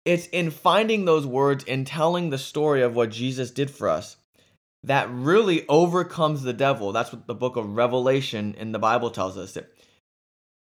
it's 0.05 0.27
in 0.29 0.51
finding 0.51 1.05
those 1.05 1.27
words 1.27 1.65
and 1.67 1.87
telling 1.87 2.31
the 2.31 2.39
story 2.39 2.83
of 2.83 2.95
what 2.95 3.11
Jesus 3.11 3.51
did 3.51 3.71
for 3.71 3.89
us 3.89 4.17
that 4.85 5.11
really 5.11 5.67
overcomes 5.69 6.43
the 6.43 6.53
devil. 6.53 6.93
That's 6.93 7.13
what 7.13 7.27
the 7.27 7.35
book 7.35 7.57
of 7.57 7.77
Revelation 7.77 8.55
in 8.57 8.73
the 8.73 8.79
Bible 8.79 9.11
tells 9.11 9.37
us 9.37 9.55
that, 9.55 9.71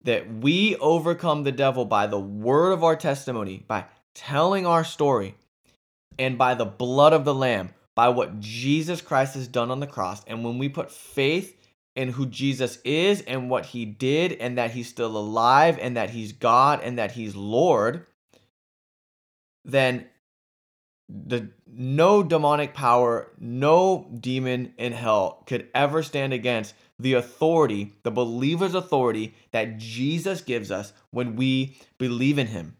that 0.04 0.32
we 0.34 0.76
overcome 0.78 1.44
the 1.44 1.52
devil 1.52 1.86
by 1.86 2.08
the 2.08 2.20
word 2.20 2.72
of 2.72 2.84
our 2.84 2.96
testimony, 2.96 3.64
by 3.68 3.86
telling 4.14 4.66
our 4.66 4.84
story, 4.84 5.36
and 6.18 6.38
by 6.38 6.56
the 6.56 6.66
blood 6.66 7.14
of 7.14 7.26
the 7.26 7.34
Lamb, 7.34 7.70
by 7.96 8.10
what 8.10 8.40
Jesus 8.40 9.02
Christ 9.02 9.36
has 9.36 9.48
done 9.48 9.72
on 9.72 9.80
the 9.80 9.88
cross. 9.88 10.24
And 10.26 10.44
when 10.44 10.58
we 10.58 10.70
put 10.70 10.92
faith 10.92 11.58
in 11.96 12.10
who 12.10 12.26
Jesus 12.26 12.80
is 12.84 13.22
and 13.22 13.50
what 13.50 13.66
he 13.68 13.86
did, 13.86 14.34
and 14.34 14.58
that 14.58 14.72
he's 14.72 14.88
still 14.88 15.18
alive, 15.18 15.78
and 15.80 15.98
that 15.98 16.10
he's 16.10 16.32
God, 16.32 16.82
and 16.84 16.98
that 16.98 17.12
he's 17.12 17.36
Lord, 17.36 18.06
then 19.66 20.08
the 21.10 21.50
no 21.68 22.24
demonic 22.24 22.74
power, 22.74 23.32
no 23.38 24.10
demon 24.20 24.74
in 24.78 24.94
hell 24.94 25.44
could 25.46 25.68
ever 25.74 26.04
stand 26.04 26.34
against 26.34 26.74
the 27.02 27.14
authority, 27.14 27.94
the 28.04 28.12
believer's 28.12 28.76
authority 28.76 29.34
that 29.52 29.78
Jesus 29.78 30.42
gives 30.42 30.72
us 30.72 30.94
when 31.12 31.36
we 31.36 31.78
believe 31.98 32.38
in 32.38 32.48
him. 32.48 32.78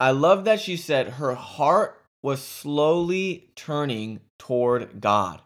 I 0.00 0.12
love 0.12 0.44
that 0.44 0.60
she 0.60 0.76
said 0.76 1.08
her 1.08 1.34
heart 1.34 2.00
was 2.22 2.42
slowly 2.42 3.50
turning 3.56 4.20
toward 4.38 5.00
God. 5.00 5.40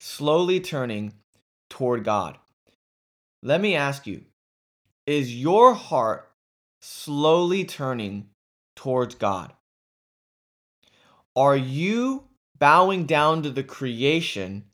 Slowly 0.00 0.60
turning 0.60 1.14
toward 1.70 2.04
God. 2.04 2.38
Let 3.42 3.60
me 3.60 3.74
ask 3.74 4.06
you, 4.06 4.24
is 5.06 5.34
your 5.34 5.74
heart 5.74 6.30
slowly 6.80 7.64
turning 7.64 8.28
towards 8.74 9.14
God? 9.14 9.52
Are 11.34 11.56
you 11.56 12.24
bowing 12.58 13.04
down 13.04 13.42
to 13.42 13.50
the 13.50 13.62
creation 13.62 14.64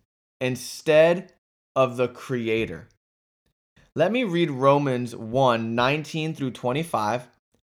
instead 0.42 1.32
of 1.76 1.96
the 1.96 2.08
creator? 2.08 2.88
Let 3.94 4.10
me 4.10 4.24
read 4.24 4.50
Romans 4.50 5.14
1 5.14 5.74
19 5.74 6.34
through 6.34 6.50
25 6.50 7.28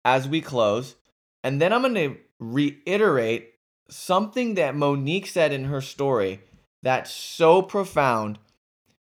as 0.05 0.29
we 0.29 0.41
close, 0.41 0.97
and 1.45 1.61
then 1.61 1.73
I'm 1.73 1.83
going 1.83 1.95
to 1.95 2.17
reiterate 2.41 3.55
something 3.89 4.55
that 4.55 4.75
Monique 4.75 5.27
said 5.27 5.53
in 5.53 5.65
her 5.65 5.81
story 5.81 6.41
that's 6.83 7.11
so 7.11 7.63
profound. 7.63 8.39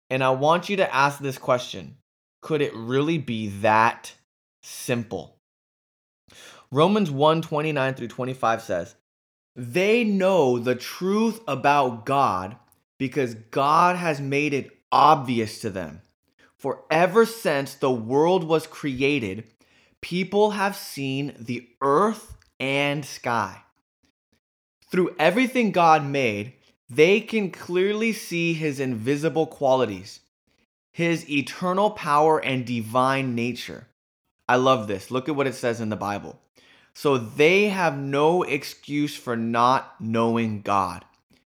And 0.08 0.22
I 0.24 0.30
want 0.30 0.68
you 0.68 0.76
to 0.76 0.94
ask 0.94 1.18
this 1.18 1.38
question 1.38 1.96
Could 2.40 2.62
it 2.62 2.74
really 2.74 3.18
be 3.18 3.48
that 3.60 4.12
simple? 4.62 5.36
Romans 6.70 7.10
1 7.10 7.42
29 7.42 7.94
through 7.94 8.08
25 8.08 8.62
says, 8.62 8.94
They 9.56 10.04
know 10.04 10.58
the 10.58 10.76
truth 10.76 11.40
about 11.48 12.06
God 12.06 12.56
because 13.00 13.32
God 13.34 13.96
has 13.96 14.20
made 14.20 14.52
it 14.52 14.76
obvious 14.92 15.62
to 15.62 15.70
them. 15.70 16.02
For 16.58 16.82
ever 16.90 17.24
since 17.24 17.72
the 17.72 17.90
world 17.90 18.44
was 18.44 18.66
created, 18.66 19.44
people 20.02 20.50
have 20.50 20.76
seen 20.76 21.32
the 21.38 21.66
earth 21.80 22.36
and 22.60 23.02
sky. 23.02 23.62
Through 24.90 25.16
everything 25.18 25.72
God 25.72 26.04
made, 26.04 26.52
they 26.90 27.22
can 27.22 27.50
clearly 27.50 28.12
see 28.12 28.52
his 28.52 28.78
invisible 28.78 29.46
qualities, 29.46 30.20
his 30.92 31.28
eternal 31.30 31.92
power 31.92 32.38
and 32.38 32.66
divine 32.66 33.34
nature. 33.34 33.86
I 34.46 34.56
love 34.56 34.88
this. 34.88 35.10
Look 35.10 35.26
at 35.26 35.36
what 35.36 35.46
it 35.46 35.54
says 35.54 35.80
in 35.80 35.88
the 35.88 35.96
Bible. 35.96 36.38
So 36.92 37.16
they 37.16 37.70
have 37.70 37.96
no 37.96 38.42
excuse 38.42 39.16
for 39.16 39.38
not 39.38 39.98
knowing 40.02 40.60
God. 40.60 41.06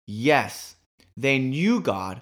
Yes, 0.05 0.75
they 1.17 1.39
knew 1.39 1.81
God, 1.81 2.21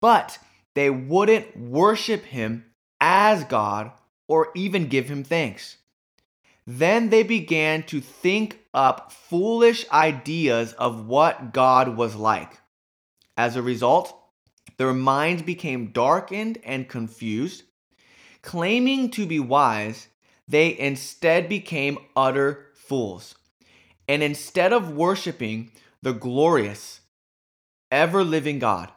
but 0.00 0.38
they 0.74 0.88
wouldn't 0.88 1.56
worship 1.56 2.24
him 2.24 2.64
as 3.00 3.44
God 3.44 3.92
or 4.26 4.48
even 4.54 4.88
give 4.88 5.08
him 5.08 5.22
thanks. 5.22 5.76
Then 6.66 7.10
they 7.10 7.22
began 7.22 7.82
to 7.84 8.00
think 8.00 8.60
up 8.72 9.12
foolish 9.12 9.88
ideas 9.90 10.72
of 10.74 11.06
what 11.06 11.52
God 11.52 11.96
was 11.96 12.16
like. 12.16 12.58
As 13.36 13.56
a 13.56 13.62
result, 13.62 14.16
their 14.76 14.94
minds 14.94 15.42
became 15.42 15.92
darkened 15.92 16.58
and 16.64 16.88
confused. 16.88 17.64
Claiming 18.42 19.10
to 19.10 19.26
be 19.26 19.40
wise, 19.40 20.08
they 20.48 20.78
instead 20.78 21.48
became 21.48 21.98
utter 22.16 22.68
fools. 22.74 23.34
And 24.08 24.22
instead 24.22 24.72
of 24.72 24.94
worshiping 24.96 25.72
the 26.02 26.12
glorious, 26.12 27.00
ever 27.90 28.24
living 28.24 28.58
God, 28.58 28.90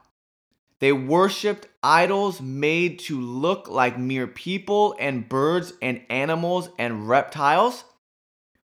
they 0.79 0.91
worshiped 0.91 1.67
idols 1.81 2.41
made 2.41 2.99
to 2.99 3.19
look 3.19 3.69
like 3.69 3.97
mere 3.97 4.27
people 4.27 4.95
and 4.99 5.27
birds 5.27 5.73
and 5.81 6.01
animals 6.09 6.69
and 6.77 7.07
reptiles. 7.07 7.85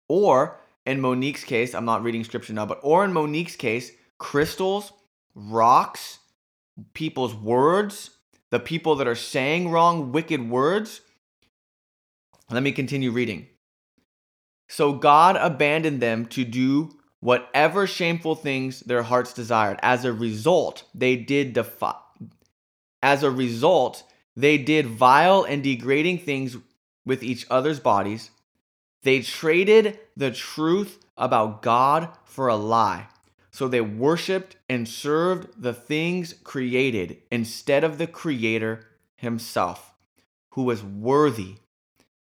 Or, 0.08 0.60
in 0.84 1.00
Monique's 1.00 1.44
case, 1.44 1.74
I'm 1.74 1.86
not 1.86 2.02
reading 2.02 2.24
scripture 2.24 2.52
now, 2.52 2.66
but 2.66 2.80
or 2.82 3.04
in 3.04 3.12
Monique's 3.12 3.56
case, 3.56 3.92
crystals, 4.18 4.92
rocks, 5.34 6.18
people's 6.92 7.34
words, 7.34 8.10
the 8.50 8.60
people 8.60 8.96
that 8.96 9.08
are 9.08 9.14
saying 9.14 9.70
wrong, 9.70 10.12
wicked 10.12 10.50
words 10.50 11.00
let 12.52 12.62
me 12.62 12.72
continue 12.72 13.10
reading. 13.10 13.46
So 14.68 14.92
God 14.92 15.36
abandoned 15.36 16.02
them 16.02 16.26
to 16.26 16.44
do 16.44 16.98
whatever 17.22 17.86
shameful 17.86 18.34
things 18.34 18.80
their 18.80 19.04
hearts 19.04 19.32
desired. 19.32 19.78
As 19.80 20.04
a 20.04 20.12
result, 20.12 20.82
they 20.92 21.14
did 21.14 21.52
defy. 21.52 21.94
As 23.00 23.22
a 23.22 23.30
result, 23.30 24.02
they 24.36 24.58
did 24.58 24.86
vile 24.86 25.44
and 25.44 25.62
degrading 25.62 26.18
things 26.18 26.56
with 27.06 27.22
each 27.22 27.46
other's 27.48 27.78
bodies. 27.78 28.30
They 29.04 29.20
traded 29.20 30.00
the 30.16 30.32
truth 30.32 30.98
about 31.16 31.62
God 31.62 32.08
for 32.24 32.48
a 32.48 32.56
lie. 32.56 33.06
So 33.52 33.68
they 33.68 33.80
worshiped 33.80 34.56
and 34.68 34.88
served 34.88 35.62
the 35.62 35.74
things 35.74 36.34
created 36.42 37.18
instead 37.30 37.84
of 37.84 37.98
the 37.98 38.06
Creator 38.08 38.84
Himself, 39.14 39.94
who 40.50 40.64
was 40.64 40.82
worthy 40.82 41.56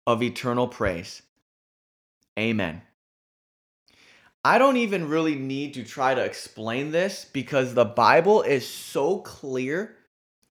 of 0.04 0.20
eternal 0.20 0.66
praise. 0.66 1.22
Amen. 2.36 2.82
I 4.44 4.58
don't 4.58 4.78
even 4.78 5.08
really 5.08 5.34
need 5.34 5.74
to 5.74 5.84
try 5.84 6.14
to 6.14 6.24
explain 6.24 6.92
this 6.92 7.26
because 7.30 7.74
the 7.74 7.84
Bible 7.84 8.42
is 8.42 8.66
so 8.66 9.18
clear 9.18 9.96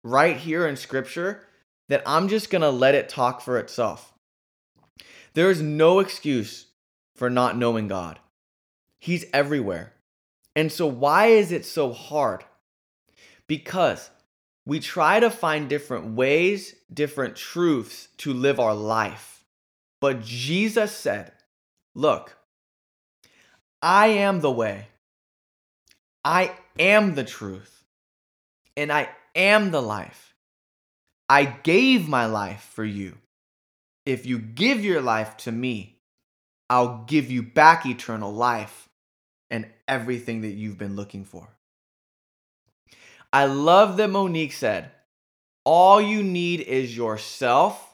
right 0.04 0.38
here 0.38 0.68
in 0.68 0.76
Scripture 0.76 1.42
that 1.88 2.04
I'm 2.06 2.28
just 2.28 2.52
going 2.52 2.62
to 2.62 2.70
let 2.70 2.94
it 2.94 3.10
talk 3.10 3.42
for 3.42 3.58
itself. 3.58 4.14
There 5.34 5.50
is 5.50 5.62
no 5.62 6.00
excuse 6.00 6.68
for 7.16 7.30
not 7.30 7.58
knowing 7.58 7.88
God, 7.88 8.20
He's 9.00 9.26
everywhere. 9.34 9.94
And 10.56 10.72
so, 10.72 10.86
why 10.88 11.28
is 11.28 11.52
it 11.52 11.66
so 11.66 11.92
hard? 11.92 12.44
Because 13.48 14.10
we 14.66 14.80
try 14.80 15.20
to 15.20 15.30
find 15.30 15.68
different 15.68 16.16
ways, 16.16 16.76
different 16.94 17.36
truths 17.36 18.10
to 18.18 18.34
live 18.34 18.60
our 18.60 18.76
life. 18.76 19.44
But 20.00 20.22
Jesus 20.22 20.92
said, 20.92 21.32
Look, 21.96 22.38
I 23.82 24.08
am 24.08 24.42
the 24.42 24.52
way, 24.52 24.88
I 26.24 26.52
am 26.78 27.16
the 27.16 27.24
truth, 27.24 27.84
and 28.76 28.92
I 28.92 29.10
am 29.36 29.72
the 29.72 29.82
life. 29.82 30.34
I 31.30 31.46
gave 31.46 32.08
my 32.10 32.26
life 32.26 32.70
for 32.74 32.84
you. 32.84 33.18
If 34.06 34.26
you 34.26 34.40
give 34.40 34.84
your 34.84 35.02
life 35.02 35.38
to 35.38 35.52
me, 35.52 36.00
I'll 36.70 37.04
give 37.06 37.32
you 37.32 37.44
back 37.44 37.86
eternal 37.86 38.34
life 38.34 38.90
and 39.50 39.68
everything 39.88 40.42
that 40.42 40.50
you've 40.50 40.78
been 40.78 40.96
looking 40.96 41.26
for. 41.26 41.48
I 43.32 43.46
love 43.46 43.98
that 43.98 44.10
Monique 44.10 44.54
said, 44.54 44.92
All 45.64 46.02
you 46.02 46.24
need 46.24 46.62
is 46.62 46.96
yourself 46.96 47.86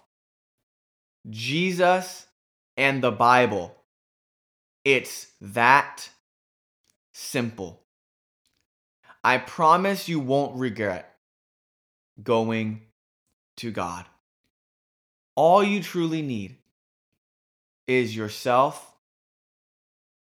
Jesus 1.30 2.26
and 2.78 3.04
the 3.04 3.12
Bible. 3.12 3.76
It's 4.86 5.28
that 5.42 6.10
simple. 7.12 7.82
I 9.24 9.40
promise 9.40 10.08
you 10.08 10.20
won't 10.20 10.58
regret 10.58 11.16
going 12.22 12.84
to 13.58 13.72
God. 13.72 14.06
All 15.36 15.64
you 15.64 15.82
truly 15.82 16.22
need 16.22 16.58
is 17.88 18.16
yourself 18.16 18.96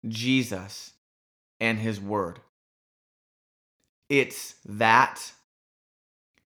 Jesus 0.08 0.92
and 1.60 1.78
His 1.78 2.00
Word. 2.00 2.40
It's 4.08 4.54
that 4.64 5.32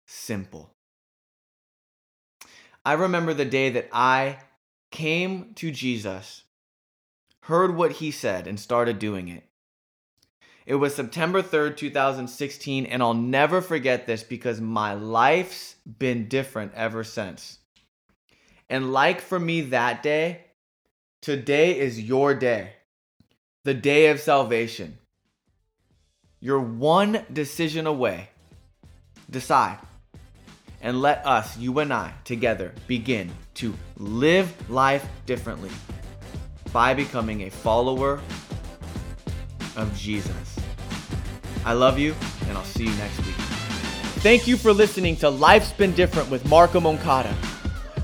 simple. 0.06 0.74
I 2.86 2.93
remember 2.93 3.34
the 3.34 3.45
day 3.45 3.69
that 3.69 3.89
I 3.91 4.39
came 4.89 5.54
to 5.56 5.71
Jesus, 5.71 6.43
heard 7.52 7.76
what 7.76 7.92
He 7.92 8.12
said, 8.12 8.48
and 8.48 8.58
started 8.58 8.98
doing 8.98 9.28
it. 9.28 9.44
It 10.66 10.76
was 10.76 10.96
September 10.96 11.42
3rd, 11.42 11.76
2016, 11.76 12.86
and 12.86 13.04
I'll 13.04 13.14
never 13.14 13.62
forget 13.62 14.08
this 14.08 14.24
because 14.24 14.62
my 14.62 14.94
life's 14.94 15.76
been 16.00 16.30
different 16.30 16.72
ever 16.76 17.04
since. 17.04 17.60
And 18.70 18.94
like 18.94 19.20
for 19.20 19.38
me 19.38 19.60
that 19.62 20.02
day, 20.02 20.46
today 21.22 21.78
is 21.78 22.00
your 22.00 22.34
day, 22.34 22.72
the 23.66 23.74
day 23.74 24.08
of 24.08 24.22
salvation. 24.22 24.98
You're 26.40 26.62
one 26.62 27.26
decision 27.34 27.86
away. 27.86 28.30
Decide. 29.30 29.80
And 30.82 31.02
let 31.02 31.26
us, 31.28 31.58
you 31.58 31.80
and 31.80 31.92
I, 31.92 32.14
together 32.24 32.74
begin 32.88 33.30
to 33.56 33.74
live 33.98 34.70
life 34.70 35.06
differently 35.26 35.70
by 36.72 36.94
becoming 36.94 37.44
a 37.44 37.50
follower 37.50 38.20
of 39.76 39.96
Jesus. 39.98 40.60
I 41.66 41.74
love 41.74 42.00
you, 42.00 42.16
and 42.48 42.58
I'll 42.58 42.64
see 42.64 42.86
you 42.86 42.96
next 42.96 43.18
week. 43.20 43.36
Thank 44.22 44.48
you 44.48 44.58
for 44.58 44.74
listening 44.74 45.16
to 45.18 45.30
Life's 45.30 45.72
Been 45.74 45.94
Different 45.94 46.30
with 46.30 46.48
Marco 46.48 46.80
Moncada. 46.80 47.34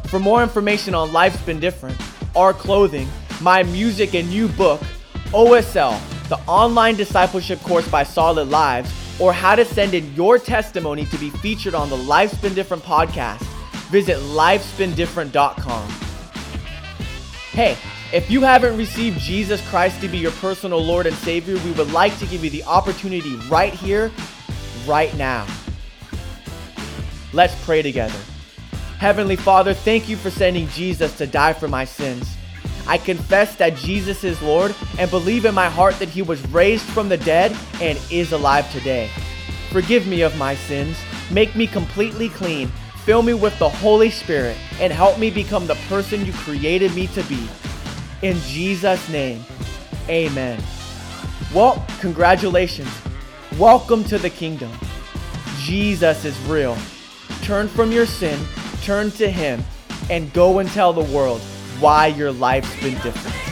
For 0.08 0.20
more 0.20 0.42
information 0.42 0.96
on 0.96 1.12
Life's 1.12 1.42
Been 1.42 1.60
Different, 1.60 2.00
our 2.36 2.54
clothing, 2.54 3.08
my 3.42 3.64
music, 3.64 4.16
and 4.16 4.30
new 4.30 4.48
book, 4.48 4.82
OSL, 5.28 6.00
the 6.30 6.38
online 6.48 6.96
discipleship 6.96 7.62
course 7.62 7.88
by 7.88 8.04
Solid 8.04 8.50
Lives, 8.50 8.92
or 9.20 9.34
how 9.34 9.56
to 9.56 9.66
send 9.66 9.94
in 9.94 10.14
your 10.14 10.38
testimony 10.38 11.06
to 11.06 11.18
be 11.18 11.30
featured 11.30 11.74
on 11.74 11.90
the 11.90 11.98
Life's 11.98 12.38
Been 12.38 12.54
Different 12.54 12.84
podcast, 12.84 13.42
visit 13.90 14.18
lifesbeendifferent.com. 14.18 15.90
Hey, 17.52 17.78
if 18.14 18.32
you 18.32 18.42
haven't 18.42 18.78
received 18.78 19.20
Jesus 19.20 19.68
Christ 19.70 20.00
to 20.02 20.08
be 20.08 20.18
your 20.18 20.32
personal 20.34 20.82
Lord 20.82 21.08
and 21.08 21.16
Savior, 21.18 21.58
we 21.66 21.72
would 21.72 21.92
like 21.92 22.18
to 22.20 22.26
give 22.28 22.44
you 22.44 22.50
the 22.50 22.64
opportunity 22.64 23.36
right 23.50 23.74
here, 23.74 24.12
right 24.86 25.14
now. 25.16 25.46
Let's 27.34 27.54
pray 27.66 27.82
together. 27.82 28.18
Heavenly 28.98 29.36
Father, 29.36 29.74
thank 29.74 30.08
you 30.08 30.16
for 30.16 30.30
sending 30.30 30.68
Jesus 30.70 31.18
to 31.18 31.28
die 31.28 31.54
for 31.54 31.68
my 31.68 31.84
sins. 31.84 32.36
I 32.88 32.98
confess 32.98 33.56
that 33.58 33.76
Jesus 33.76 34.24
is 34.24 34.42
Lord 34.42 34.74
and 34.98 35.12
believe 35.12 35.44
in 35.44 35.54
my 35.54 35.70
heart 35.70 36.00
that 36.00 36.08
he 36.08 36.22
was 36.22 36.42
raised 36.48 36.86
from 36.86 37.10
the 37.10 37.18
dead 37.18 37.56
and 37.82 38.00
is 38.10 38.32
alive 38.32 38.72
today. 38.72 39.10
Forgive 39.70 40.08
me 40.08 40.22
of 40.22 40.38
my 40.38 40.56
sins, 40.56 40.98
make 41.30 41.54
me 41.58 41.68
completely 41.68 42.30
clean, 42.30 42.70
fill 43.04 43.22
me 43.22 43.34
with 43.34 43.60
the 43.60 43.68
Holy 43.68 44.10
Spirit, 44.10 44.56
and 44.80 44.94
help 44.94 45.20
me 45.20 45.30
become 45.30 45.68
the 45.68 45.76
person 45.90 46.26
you 46.26 46.32
created 46.32 46.96
me 46.96 47.08
to 47.08 47.22
be. 47.24 47.46
In 48.24 48.38
Jesus' 48.40 49.08
name, 49.10 49.46
amen. 50.10 50.60
Well, 51.54 51.86
congratulations. 52.00 52.90
Welcome 53.60 54.04
to 54.06 54.18
the 54.18 54.32
kingdom. 54.32 54.72
Jesus 55.60 56.26
is 56.26 56.40
real. 56.48 56.76
Turn 57.44 57.68
from 57.68 57.92
your 57.92 58.08
sin, 58.08 58.40
turn 58.82 59.12
to 59.12 59.30
Him, 59.30 59.64
and 60.10 60.34
go 60.34 60.58
and 60.58 60.70
tell 60.70 60.94
the 60.94 61.14
world 61.14 61.42
why 61.80 62.08
your 62.08 62.32
life's 62.32 62.74
been 62.82 62.96
different. 63.02 63.47